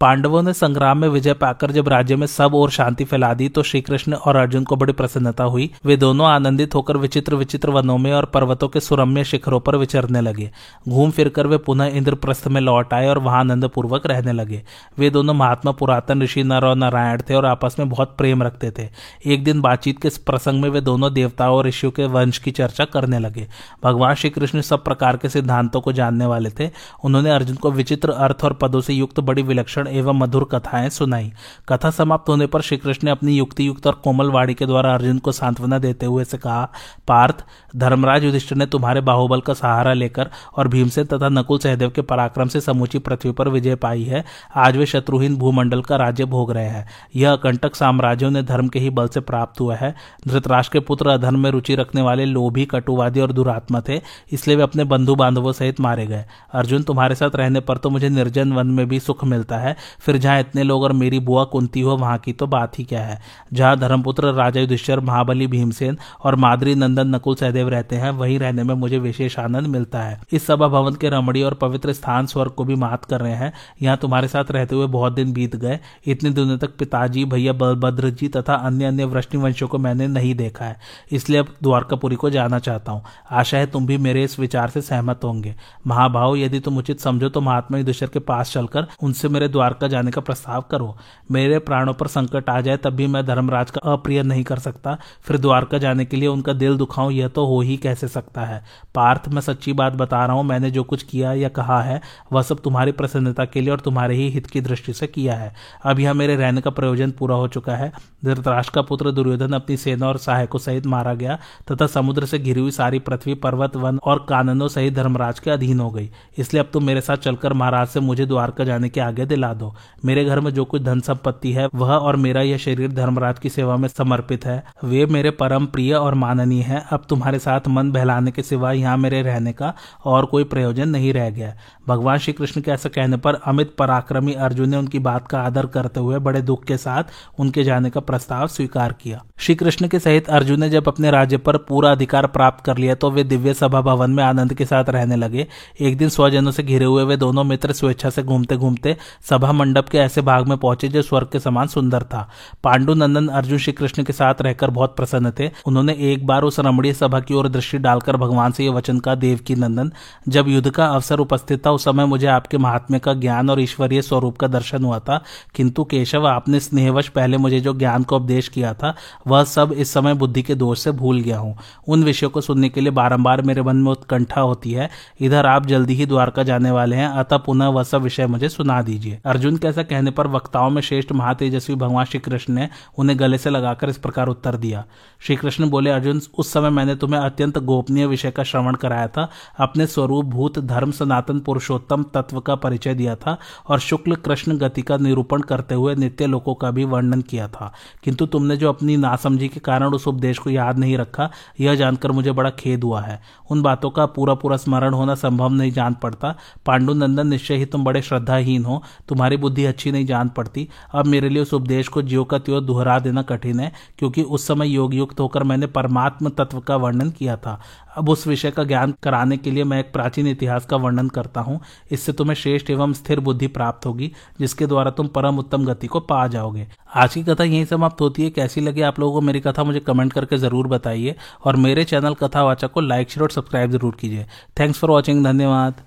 पांडवों 0.00 0.42
ने 0.42 0.52
संग्राम 0.52 0.98
में 0.98 1.08
विजय 1.08 1.32
पाकर 1.34 1.70
जब 1.70 1.88
राज्य 1.88 2.16
में 2.16 2.26
सब 2.26 2.54
और 2.54 2.70
शांति 2.70 3.04
फैला 3.04 3.32
दी 3.34 3.48
तो 3.48 3.62
श्री 3.62 3.80
कृष्ण 3.80 4.14
और 4.14 4.36
अर्जुन 4.36 4.64
को 4.64 4.76
बड़ी 4.76 4.92
प्रसन्नता 4.92 5.44
हुई। 5.44 5.70
वे 5.84 5.96
दोनों 5.96 6.26
आनंदित 6.26 6.74
होकर 6.74 6.96
विचित्र 6.96 7.34
विचित्र 7.34 7.70
वनों 7.70 7.98
में 7.98 8.12
और 8.12 8.24
पर्वतों 8.24 8.68
के 8.68 8.80
सुरम्य 8.80 9.24
शिखरों 9.24 9.60
पर 9.60 9.76
विचरने 9.82 10.20
लगे। 10.20 10.50
घूम 10.88 11.10
फिर 11.10 11.28
कर 11.28 11.46
वे 11.46 11.58
पुनः 11.58 11.96
इंद्रप्रस्थ 11.96 12.48
में 12.48 12.60
लौट 12.60 12.94
आए 12.94 13.08
और 13.08 13.18
वहाँ 13.18 13.40
आनंद 13.40 13.68
पूर्वक 13.68 14.06
रहने 14.06 14.32
लगे। 14.32 14.62
वे 14.98 15.10
दोनों 15.10 15.34
महात्मा 15.34 15.72
पुरातन 15.72 16.22
ऋषि 16.22 16.42
नर 16.42 16.64
और 16.64 16.76
नारायण 16.76 17.22
थे 17.30 17.34
और 17.34 17.46
आपस 17.46 17.76
में 17.78 17.88
बहुत 17.88 18.14
प्रेम 18.18 18.42
रखते 18.42 18.70
थे। 18.78 18.88
एक 19.26 19.44
दिन 19.44 19.60
बातचीत 19.60 20.02
के 20.02 20.08
प्रसंग 20.26 20.62
में 20.62 20.68
वे 20.70 20.80
दोनों 20.80 21.12
देवताओं 21.14 21.56
और 21.56 21.66
ऋषियों 21.66 21.90
के 21.92 22.06
वंश 22.06 22.38
की 22.38 22.50
चर्चा 22.50 22.84
करने 22.84 23.18
लगे। 23.18 23.46
भगवान 23.84 24.14
श्री 24.14 24.30
कृष्ण 24.30 24.60
सब 24.60 24.84
प्रकार 24.84 25.16
के 25.16 25.28
सिद्धांतों 25.28 25.80
को 25.80 25.92
जानने 25.92 26.26
वाले 26.26 26.50
थे। 26.60 26.70
उन्होंने 27.04 27.30
अर्जुन 27.30 27.56
को 27.56 27.70
विचित्र 27.70 28.10
अर्थ 28.10 28.44
और 28.44 28.52
पदों 28.52 28.80
से 28.80 28.94
युक्त 28.94 29.20
बड़ी 29.20 29.42
विलक्षण 29.42 29.86
एवं 29.86 30.18
मधुर 30.18 30.48
कथाएँ 30.52 30.88
सुनाई। 30.90 31.32
कथा 31.68 31.90
समाप्त 31.90 32.28
होने 32.28 32.46
पर 32.46 32.60
श्री 32.60 32.76
कृष्ण 32.76 33.04
ने 33.04 33.10
अपनी 33.10 33.36
युक्ति 33.36 33.66
युक्त 33.66 33.86
और 33.86 33.94
कोमल 33.94 34.30
वाणी 34.30 34.54
के 34.54 34.66
द्वारा 34.66 34.94
अर्जुन 34.94 35.18
को 35.18 35.32
सांत्वना 35.32 35.78
देते 35.78 36.06
हुए 36.06 36.24
से 36.24 36.38
कहा, 36.38 36.68
पार्थ, 37.08 37.44
धर्मराज 37.76 38.24
युधिष्ठिर 38.24 38.58
ने 38.58 38.66
तुम्हारे 38.66 39.00
बाहुबल 39.00 39.40
का 39.40 39.54
लेकर 39.72 40.30
और 40.56 40.68
भीमसेन 40.68 41.04
तथा 41.04 41.28
नकुल 41.28 41.58
सहदेव 41.58 41.90
के 41.90 42.02
पराक्रम 42.02 42.48
से 42.48 42.60
समूची 42.60 42.98
पृथ्वी 42.98 43.32
पर 43.32 43.48
विजय 43.48 43.74
पाई 43.74 44.02
है। 44.02 44.24
आज 44.56 44.76
वे 44.76 44.86
शत्रुहीन 44.86 45.36
भूमंडल 45.36 45.82
का 45.82 45.96
राज्य 45.96 46.24
भोग 46.24 46.52
रहे 46.52 46.64
हैं। 46.64 46.88
यह 47.16 47.32
अकंटक 47.32 47.74
साम्राज्यों 47.74 48.30
ने 48.30 48.42
धर्म 48.42 48.68
के 48.68 48.78
ही 48.78 48.90
बल 48.90 49.08
से 49.08 49.20
प्राप्त 49.20 49.60
हुआ 49.60 49.76
है। 49.76 49.94
धृतराष्ट्र 50.28 50.72
के 50.72 50.80
पुत्र 50.80 51.08
अधर्म 51.08 51.38
में 51.38 51.50
रुचि 51.50 51.74
रखने 51.74 52.02
वाले 52.02 52.24
लोभी, 52.24 52.64
कटुवादी 52.64 53.20
और 53.20 53.32
दुरात्मा 53.32 53.82
थे, 53.88 54.00
इसलिए 54.32 54.56
वे 54.56 54.62
अपने 54.62 54.84
बंधु 54.84 55.14
बांधवों 55.14 55.52
सहित 55.52 55.80
मारे 55.80 56.06
गए। 56.06 56.24
अर्जुन, 56.52 56.82
तुम्हारे 56.82 57.14
साथ 57.14 57.36
रहने 57.36 57.60
पर 57.60 57.76
तो 57.76 57.90
मुझे 57.90 58.08
निर्जन 58.08 58.52
वन 58.52 58.66
में 58.66 58.88
भी 58.88 59.00
सुख 59.00 59.24
मिलता 59.24 59.58
है। 59.58 59.76
फिर 60.00 60.16
जहाँ 60.16 60.40
इतने 60.40 60.62
लोग 60.62 60.82
और 60.82 60.92
मेरी 60.92 61.20
बुआ 61.20 61.44
कुंती 61.44 61.80
हो, 61.80 61.96
वहाँ 61.96 62.18
की 62.18 62.32
तो 62.32 62.46
बात 62.46 62.78
ही 62.78 62.84
क्या 62.84 63.00
है? 63.00 63.20
जहाँ 63.52 63.76
धर्मपुत्र, 63.76 64.32
राजा 64.32 64.60
युधिष्ठर, 64.60 65.00
महाबली, 65.00 65.46
भीमसेन 65.46 65.98
और 66.24 66.36
मादरी, 66.36 66.74
नंदन, 66.74 67.14
नकुल, 67.14 67.34
सहदेव 67.34 67.68
रहते 67.68 67.96
हैं, 67.96 68.10
वहीं 68.10 68.38
रहने 68.38 68.62
में 68.62 68.74
मुझे 68.74 68.98
विशेष 68.98 69.38
आनंद 69.38 69.61
मिलता 69.66 70.02
है। 70.02 70.20
इस 70.32 70.46
सभा 70.46 70.68
भवन 70.68 70.94
के 70.94 71.08
रमणीय 71.08 71.44
और 71.44 71.54
पवित्र 71.54 71.92
स्थान 71.92 72.26
स्वर्ग 72.26 72.50
को 72.50 72.64
भी 72.64 72.74
मात 72.74 73.04
कर 73.04 73.20
रहे 73.20 73.32
हैं। 73.32 73.52
यहाँ 73.82 73.96
तुम्हारे 73.96 74.28
साथ 74.28 74.50
रहते 74.50 74.74
हुए 74.74 74.86
बहुत 74.86 75.12
दिन 75.12 75.32
बीत 75.32 75.56
गए। 75.56 75.78
इतने 76.06 76.30
दिनों 76.30 76.58
तक 76.58 76.76
पिताजी, 76.76 77.24
भैया 77.24 77.52
बलभद्र 77.52 78.10
जी 78.10 78.28
तथा 78.28 78.54
अन्य 78.54 78.84
अन्य 78.84 79.04
वृष्णि 79.04 79.40
वंशों 79.40 79.68
को 79.68 79.78
मैंने 79.78 80.06
नहीं 80.06 80.34
देखा 80.34 80.64
है। 80.64 80.76
इसलिए 81.12 81.38
अब 81.38 81.54
द्वारकापुरी 81.62 82.16
को 82.16 82.30
जाना 82.30 82.58
चाहता 82.58 82.92
हूँ। 82.92 83.02
आशा 83.30 83.58
है 83.58 83.66
तुम 83.66 83.86
भी 83.86 83.96
मेरे 83.98 84.24
इस 84.24 84.38
विचार 84.38 84.68
से 84.68 84.80
सहमत 84.80 85.24
होंगे। 85.24 85.54
महाभाव, 85.86 86.36
यदि 86.36 86.60
तुम 86.60 86.78
उचित 86.78 87.00
समझो 87.00 87.28
तो 87.28 87.40
महात्मा 87.40 87.78
युधिष्ठर 87.78 88.06
के 88.06 88.18
पास 88.18 88.52
चलकर 88.52 88.86
उनसे 89.02 89.28
मेरे 89.28 89.48
द्वारका 89.48 89.88
जाने 89.88 90.10
का 90.10 90.20
प्रस्ताव 90.20 90.64
करो। 90.70 90.96
मेरे 91.30 91.58
प्राणों 91.58 91.94
पर 91.94 92.06
संकट 92.06 92.50
आ 92.50 92.60
जाए 92.60 92.76
तब 92.76 92.90
भी 92.90 93.06
मैं 93.06 93.24
धर्मराज 93.26 93.70
का 93.70 93.80
अप्रिय 93.92 94.22
नहीं 94.22 94.44
कर 94.44 94.58
सकता। 94.58 94.96
फिर 95.22 95.38
द्वारका 95.38 95.78
जाने 95.78 96.04
के 96.04 96.16
लिए 96.16 96.28
उनका 96.28 96.52
दिल 96.52 96.76
दुखाऊं, 96.76 97.10
यह 97.10 97.28
तो 97.28 97.46
हो 97.46 97.60
ही 97.60 97.76
कैसे 97.76 98.08
सकता 98.08 98.40
है? 98.40 98.62
पार्थ, 98.94 99.28
मैं 99.28 99.40
सच्ची 99.52 99.72
बात 99.72 99.92
बता 99.92 100.24
रहा 100.26 100.36
हूँ, 100.36 100.44
मैंने 100.44 100.70
जो 100.70 100.82
कुछ 100.82 101.02
किया 101.02 101.32
या 101.32 101.48
कहा 101.48 101.80
है, 101.82 102.00
वह 102.32 102.42
सब 102.42 102.60
तुम्हारी 102.60 102.92
प्रसन्नता 102.92 103.44
के 103.44 103.60
लिए 103.60 103.70
और 103.70 103.80
तुम्हारे 103.80 104.14
ही 104.14 104.28
हित 104.30 104.46
की 104.46 104.60
दृष्टि 104.60 104.92
से 104.92 105.06
किया 105.06 105.34
है। 105.34 105.52
अब 105.84 106.00
यह 106.00 106.12
मेरे 106.12 106.36
रहने 106.36 106.60
का 106.60 106.70
प्रयोजन 106.70 107.10
पूरा 107.10 107.36
हो 107.36 107.48
चुका 107.48 107.76
है। 107.76 107.92
धृतराष्ट्र 108.24 108.72
का 108.74 108.82
पुत्र 108.82 109.10
दुर्योधन 109.10 109.52
अपनी 109.52 109.76
सेना 109.76 110.06
और 110.08 110.18
सहायकों 110.18 110.58
सहित 110.58 110.86
मारा 110.86 111.14
गया, 111.14 111.38
तथा 111.72 111.86
समुद्र 111.86 112.26
से 112.26 112.38
घिरी 112.38 112.60
हुई 112.60 112.70
सारी 112.70 112.98
पृथ्वी, 112.98 113.34
पर्वत, 113.34 113.76
वन 113.76 113.98
और 114.04 114.24
काननों 114.28 114.68
सहित 114.68 114.94
धर्मराज 114.94 115.38
के 115.38 115.50
अधीन 115.50 115.80
हो 115.80 115.90
गई। 115.90 116.10
इसलिए 116.38 116.62
अब 116.62 116.68
तुम 116.72 116.84
मेरे 116.84 117.00
साथ 117.00 117.16
चलकर 117.16 117.52
महाराज 117.52 117.88
से 117.88 118.00
मुझे 118.00 118.26
द्वारका 118.26 118.64
जाने 118.64 118.88
के 118.88 119.00
आगे 119.00 119.26
दिला 119.26 119.52
दो। 119.54 119.74
मेरे 120.04 120.24
घर 120.24 120.40
में 120.40 120.50
जो 120.50 120.64
कुछ 120.64 120.82
धन 120.82 121.00
संपत्ति 121.00 121.52
है, 121.52 121.68
वह 121.74 121.92
और 121.92 122.16
मेरा 122.16 122.42
यह 122.42 122.56
शरीर 122.56 122.92
धर्मराज 122.92 123.38
की 123.38 123.48
सेवा 123.48 123.76
में 123.76 123.88
समर्पित 123.88 124.46
है। 124.46 124.62
वे 124.84 125.06
मेरे 125.06 125.30
परम 125.32 125.66
प्रिय 125.66 125.94
और 125.94 126.14
माननीय 126.14 126.62
है। 126.62 126.82
अब 126.92 127.04
तुम्हारे 127.08 127.38
साथ 127.38 127.68
मन 127.68 127.90
बहलाने 127.92 128.30
के 128.30 128.42
सिवा 128.42 128.72
यहाँ 128.72 128.96
मेरे 128.96 129.22
रहने 129.22 129.41
का 129.52 129.72
और 130.04 130.24
कोई 130.24 130.44
प्रयोजन 130.44 130.88
नहीं 130.88 131.12
रह 131.12 131.30
गया। 131.30 131.52
भगवान 131.88 132.18
श्री 132.18 132.32
कृष्ण 132.32 132.60
के 132.60 132.70
ऐसा 132.70 132.88
कहने 132.88 133.16
पर 133.16 133.34
अमित 133.34 133.74
पराक्रमी 133.78 134.32
अर्जुन 134.32 134.68
ने 134.68 134.76
उनकी 134.76 134.98
बात 134.98 135.26
का 135.28 135.40
आदर 135.40 135.66
करते 135.66 136.00
हुए 136.00 136.18
बड़े 136.18 136.42
दुख 136.42 136.64
के 136.64 136.76
साथ 136.76 137.04
उनके 137.38 137.64
जाने 137.64 137.90
का 137.90 138.00
प्रस्ताव 138.00 138.46
स्वीकार 138.46 138.92
किया। 138.92 139.22
श्री 139.38 139.54
कृष्ण 139.54 139.88
के 139.88 139.98
सहित 139.98 140.28
अर्जुन 140.28 140.60
ने 140.60 140.68
जब 140.70 140.88
अपने 140.88 141.10
राज्य 141.10 141.36
पर 141.36 141.56
पूरा 141.56 141.90
अधिकार 141.90 142.26
प्राप्त 142.26 142.64
कर 142.64 142.76
लिया 142.76 142.94
तो 142.94 143.10
वे 143.10 143.24
दिव्य 143.24 143.54
सभा 143.54 143.80
भवन 143.80 144.10
में 144.10 144.22
आनंद 144.24 144.54
के 144.54 144.64
साथ 144.64 144.84
रहने 144.88 145.16
लगे। 145.16 145.46
एक 145.80 145.96
दिन 145.96 146.08
स्वजनों 146.08 146.50
से 146.50 146.62
घिरे 146.62 146.84
हुए 146.84 147.04
वे 147.04 147.16
दोनों 147.16 147.44
मित्र 147.44 147.72
स्वेच्छा 147.72 148.10
से 148.10 148.22
घूमते 148.22 148.56
घूमते 148.56 148.96
सभा 149.30 149.52
मंडप 149.52 149.88
के 149.88 149.98
ऐसे 149.98 150.20
भाग 150.20 150.48
में 150.48 150.56
पहुँचे 150.58 150.88
जो 150.88 151.02
स्वर्ग 151.02 151.28
के 151.32 151.38
समान 151.40 151.66
सुंदर 151.66 152.02
था। 152.02 152.28
पांडु 152.64 152.94
नंदन 152.94 153.28
अर्जुन 153.28 153.58
श्री 153.58 153.72
कृष्ण 153.72 154.02
के 154.02 154.12
साथ 154.12 154.42
रहकर 154.42 154.70
बहुत 154.70 154.96
प्रसन्न 154.96 155.32
थे। 155.38 155.50
उन्होंने 155.66 155.92
एक 156.02 156.26
बार 156.26 156.42
उस 156.42 156.60
रमणीय 156.60 156.92
सभा 156.92 157.20
की 157.20 157.34
ओर 157.34 157.48
दृष्टि 157.48 157.78
डालकर 157.78 158.16
भगवान 158.16 158.52
से 158.52 158.64
यह 158.64 158.72
वचन 158.72 158.98
का 158.98 159.14
देव 159.14 159.31
की 159.40 159.54
नंदन। 159.54 159.92
जब 160.28 160.48
युद्ध 160.48 160.70
का 160.70 160.86
अवसर 160.86 161.18
उपस्थित 161.18 161.66
था, 161.66 161.70
उस 161.70 161.84
समय 161.84 162.04
मुझे 162.04 162.26
आपके 162.26 162.58
महात्म्य 162.58 162.98
का 162.98 163.14
ज्ञान 163.14 163.50
और 163.50 163.60
ईश्वरीय 163.60 164.02
स्वरूप 164.02 164.38
का 164.38 164.46
दर्शन 164.46 164.84
हुआ 164.84 164.98
था। 164.98 165.24
किंतु 165.54 165.84
केशव, 165.84 166.26
आपने 166.26 166.60
स्नेहवश 166.60 167.08
पहले 167.08 167.36
मुझे 167.36 167.60
जो 167.60 167.74
ज्ञान 167.74 168.02
को 168.02 168.16
उपदेश 168.16 168.48
किया 168.48 168.74
था, 168.74 168.94
वह 169.26 169.44
सब 169.44 169.72
इस 169.72 169.92
समय 169.92 170.14
बुद्धि 170.14 170.42
के 170.42 170.54
दोष 170.54 170.80
से 170.80 170.90
भूल 170.90 171.20
गया 171.20 171.38
हूँ। 171.38 171.58
उन 171.88 172.04
विषयों 172.04 172.30
को 172.30 172.40
सुनने 172.40 172.68
के 172.68 172.80
लिए 172.80 172.90
बारंबार 172.90 173.42
मेरे 173.42 173.62
मन 173.62 173.76
में 173.76 173.92
उत्कंठा 173.92 174.40
होती 174.40 174.72
है। 174.72 174.90
इधर 175.20 175.46
आप 175.46 175.66
जल्दी 175.66 175.94
ही 175.94 176.06
द्वारका 176.06 176.42
जाने 176.42 176.70
वाले 176.70 176.96
हैं, 176.96 177.08
अतः 177.08 177.36
पुनः 177.36 177.66
वह 177.66 177.82
सब 177.82 178.02
विषय 178.02 178.26
मुझे 178.26 178.48
सुना 178.48 178.82
दीजिए। 178.82 179.18
अर्जुन 179.24 179.56
के 179.56 179.68
ऐसा 179.68 179.82
कहने 179.82 180.10
पर 180.10 180.26
वक्ताओं 180.26 180.70
में 180.70 180.82
श्रेष्ठ 180.82 181.12
महातेजस्वी 181.12 181.76
भगवान 181.76 182.04
श्री 182.04 182.20
कृष्ण 182.20 182.54
ने 182.54 182.68
उन्हें 182.98 183.18
गले 183.18 183.38
से 183.38 183.50
लगाकर 183.50 183.88
इस 183.88 183.96
प्रकार 183.96 184.26
उत्तर 184.26 184.56
दिया। 184.56 184.84
श्री 185.20 185.36
कृष्ण 185.36 185.70
बोले, 185.70 185.90
अर्जुन, 185.90 186.20
उस 186.38 186.52
समय 186.52 186.70
मैंने 186.70 186.94
तुम्हें 186.94 187.20
अत्यंत 187.20 187.58
गोपनीय 187.58 188.06
विषय 188.06 188.30
का 188.30 188.42
श्रवण 188.42 188.74
कराया 188.74 189.08
था। 189.08 189.21
अपने 189.58 189.86
स्वरूप 189.86 190.24
भूत 190.24 190.58
धर्म 190.58 190.90
सनातन 190.90 191.40
पुरुषोत्तम 191.40 192.02
तत्व 192.02 192.40
का 192.40 192.54
परिचय 192.54 192.94
दिया 192.94 193.16
था 193.16 193.38
और 193.68 193.78
शुक्ल 193.78 194.14
कृष्ण 194.14 194.58
गति 194.58 194.82
का 194.82 194.96
निरूपण 194.96 195.40
करते 195.40 195.74
हुए 195.74 195.94
नित्य 195.94 196.26
लोकों 196.26 196.54
का 196.54 196.70
भी 196.70 196.84
वर्णन 196.84 197.20
किया 197.20 197.48
था। 197.48 197.72
किंतु 198.04 198.26
तुमने 198.26 198.56
जो 198.56 198.68
अपनी 198.68 198.96
नासमझी 198.96 199.48
के 199.48 199.60
कारण 199.60 199.86
उस 199.86 200.08
उपदेश 200.08 200.38
को 200.38 200.50
याद 200.50 200.78
नहीं 200.78 200.96
रखा, 200.96 201.30
यह 201.60 201.74
जानकर 201.74 202.12
मुझे 202.12 202.32
बड़ा 202.32 202.50
खेद 202.50 202.84
हुआ 202.84 203.00
है। 203.00 203.22
उन 203.50 203.62
बातों 203.62 203.90
का 203.90 204.06
पूरा 204.06 204.34
पूरा 204.34 204.56
स्मरण 204.56 204.94
होना 204.94 205.14
संभव 205.14 205.48
नहीं 205.48 205.72
जान 205.72 205.94
पड़ता। 205.94 206.34
पांडु 206.66 206.94
नंदन 206.94 207.26
निश्चय 207.26 207.54
ही 207.54 207.64
तुम 207.64 207.84
बड़े 207.84 208.02
श्रद्धाहीन 208.02 208.64
हो, 208.64 208.82
तुम्हारी 209.08 209.36
बुद्धि 209.36 209.64
अच्छी 209.64 209.92
नहीं 209.92 210.06
जान 210.06 210.28
पड़ती। 210.28 210.68
अब 210.94 211.06
मेरे 211.06 211.28
लिए 211.28 211.42
उस 211.42 211.54
उपदेश 211.54 211.88
को 211.88 212.02
ज्यो 212.02 212.24
का 212.24 212.38
त्यो 212.38 212.60
दोहरा 212.60 212.98
देना 212.98 213.22
कठिन 213.22 213.60
है, 213.60 213.72
क्योंकि 213.98 214.22
उस 214.22 214.46
समय 214.46 214.68
योग 214.68 214.94
युक्त 214.94 215.20
होकर 215.20 215.42
मैंने 215.42 215.66
परमात्म 215.66 216.28
तत्व 216.28 216.60
का 216.60 216.76
वर्णन 216.76 217.10
किया 217.10 217.36
था। 217.36 217.60
अब 217.96 218.08
उस 218.08 218.26
विषय 218.26 218.50
का 218.50 218.64
ज्ञान 218.64 218.94
कराने 219.02 219.36
के 219.36 219.50
लिए 219.50 219.64
मैं 219.64 219.78
एक 219.80 219.92
प्राचीन 219.92 220.26
इतिहास 220.26 220.66
का 220.66 220.76
वर्णन 220.76 221.08
करता 221.08 221.40
हूँ। 221.40 221.60
इससे 221.90 222.12
तुम्हें 222.12 222.34
श्रेष्ठ 222.34 222.70
एवं 222.70 222.92
स्थिर 222.92 223.20
बुद्धि 223.20 223.46
प्राप्त 223.48 223.86
होगी, 223.86 224.10
जिसके 224.40 224.66
द्वारा 224.66 224.90
तुम 224.90 225.08
परम 225.08 225.38
उत्तम 225.38 225.64
गति 225.64 225.86
को 225.86 226.00
पा 226.00 226.26
जाओगे। 226.26 226.66
आज 226.96 227.14
की 227.14 227.22
कथा 227.24 227.44
यही 227.44 227.64
समाप्त 227.64 228.00
होती 228.00 228.24
है। 228.24 228.30
कैसी 228.30 228.60
लगी 228.60 228.82
आप 228.82 229.00
लोगों 229.00 229.12
को 229.12 229.20
मेरी 229.20 229.40
कथा, 229.40 229.64
मुझे 229.64 229.80
कमेंट 229.80 230.12
करके 230.12 230.38
ज़रूर 230.38 230.66
बताइए। 230.68 231.14
और 231.44 231.56
मेरे 231.56 231.84
चैनल 231.84 232.14
कथावाचक 232.14 232.72
को 232.72 232.80
लाइक, 232.80 233.10
शेयर 233.10 233.22
और 233.22 233.30
सब्सक्राइब 233.30 233.70
ज़रूर 233.70 233.96
कीजिए। 234.00 234.26
थैंक्स 234.60 234.78
फॉर 234.78 234.90
वॉचिंग 234.90 235.24
धन्यवाद। 235.24 235.80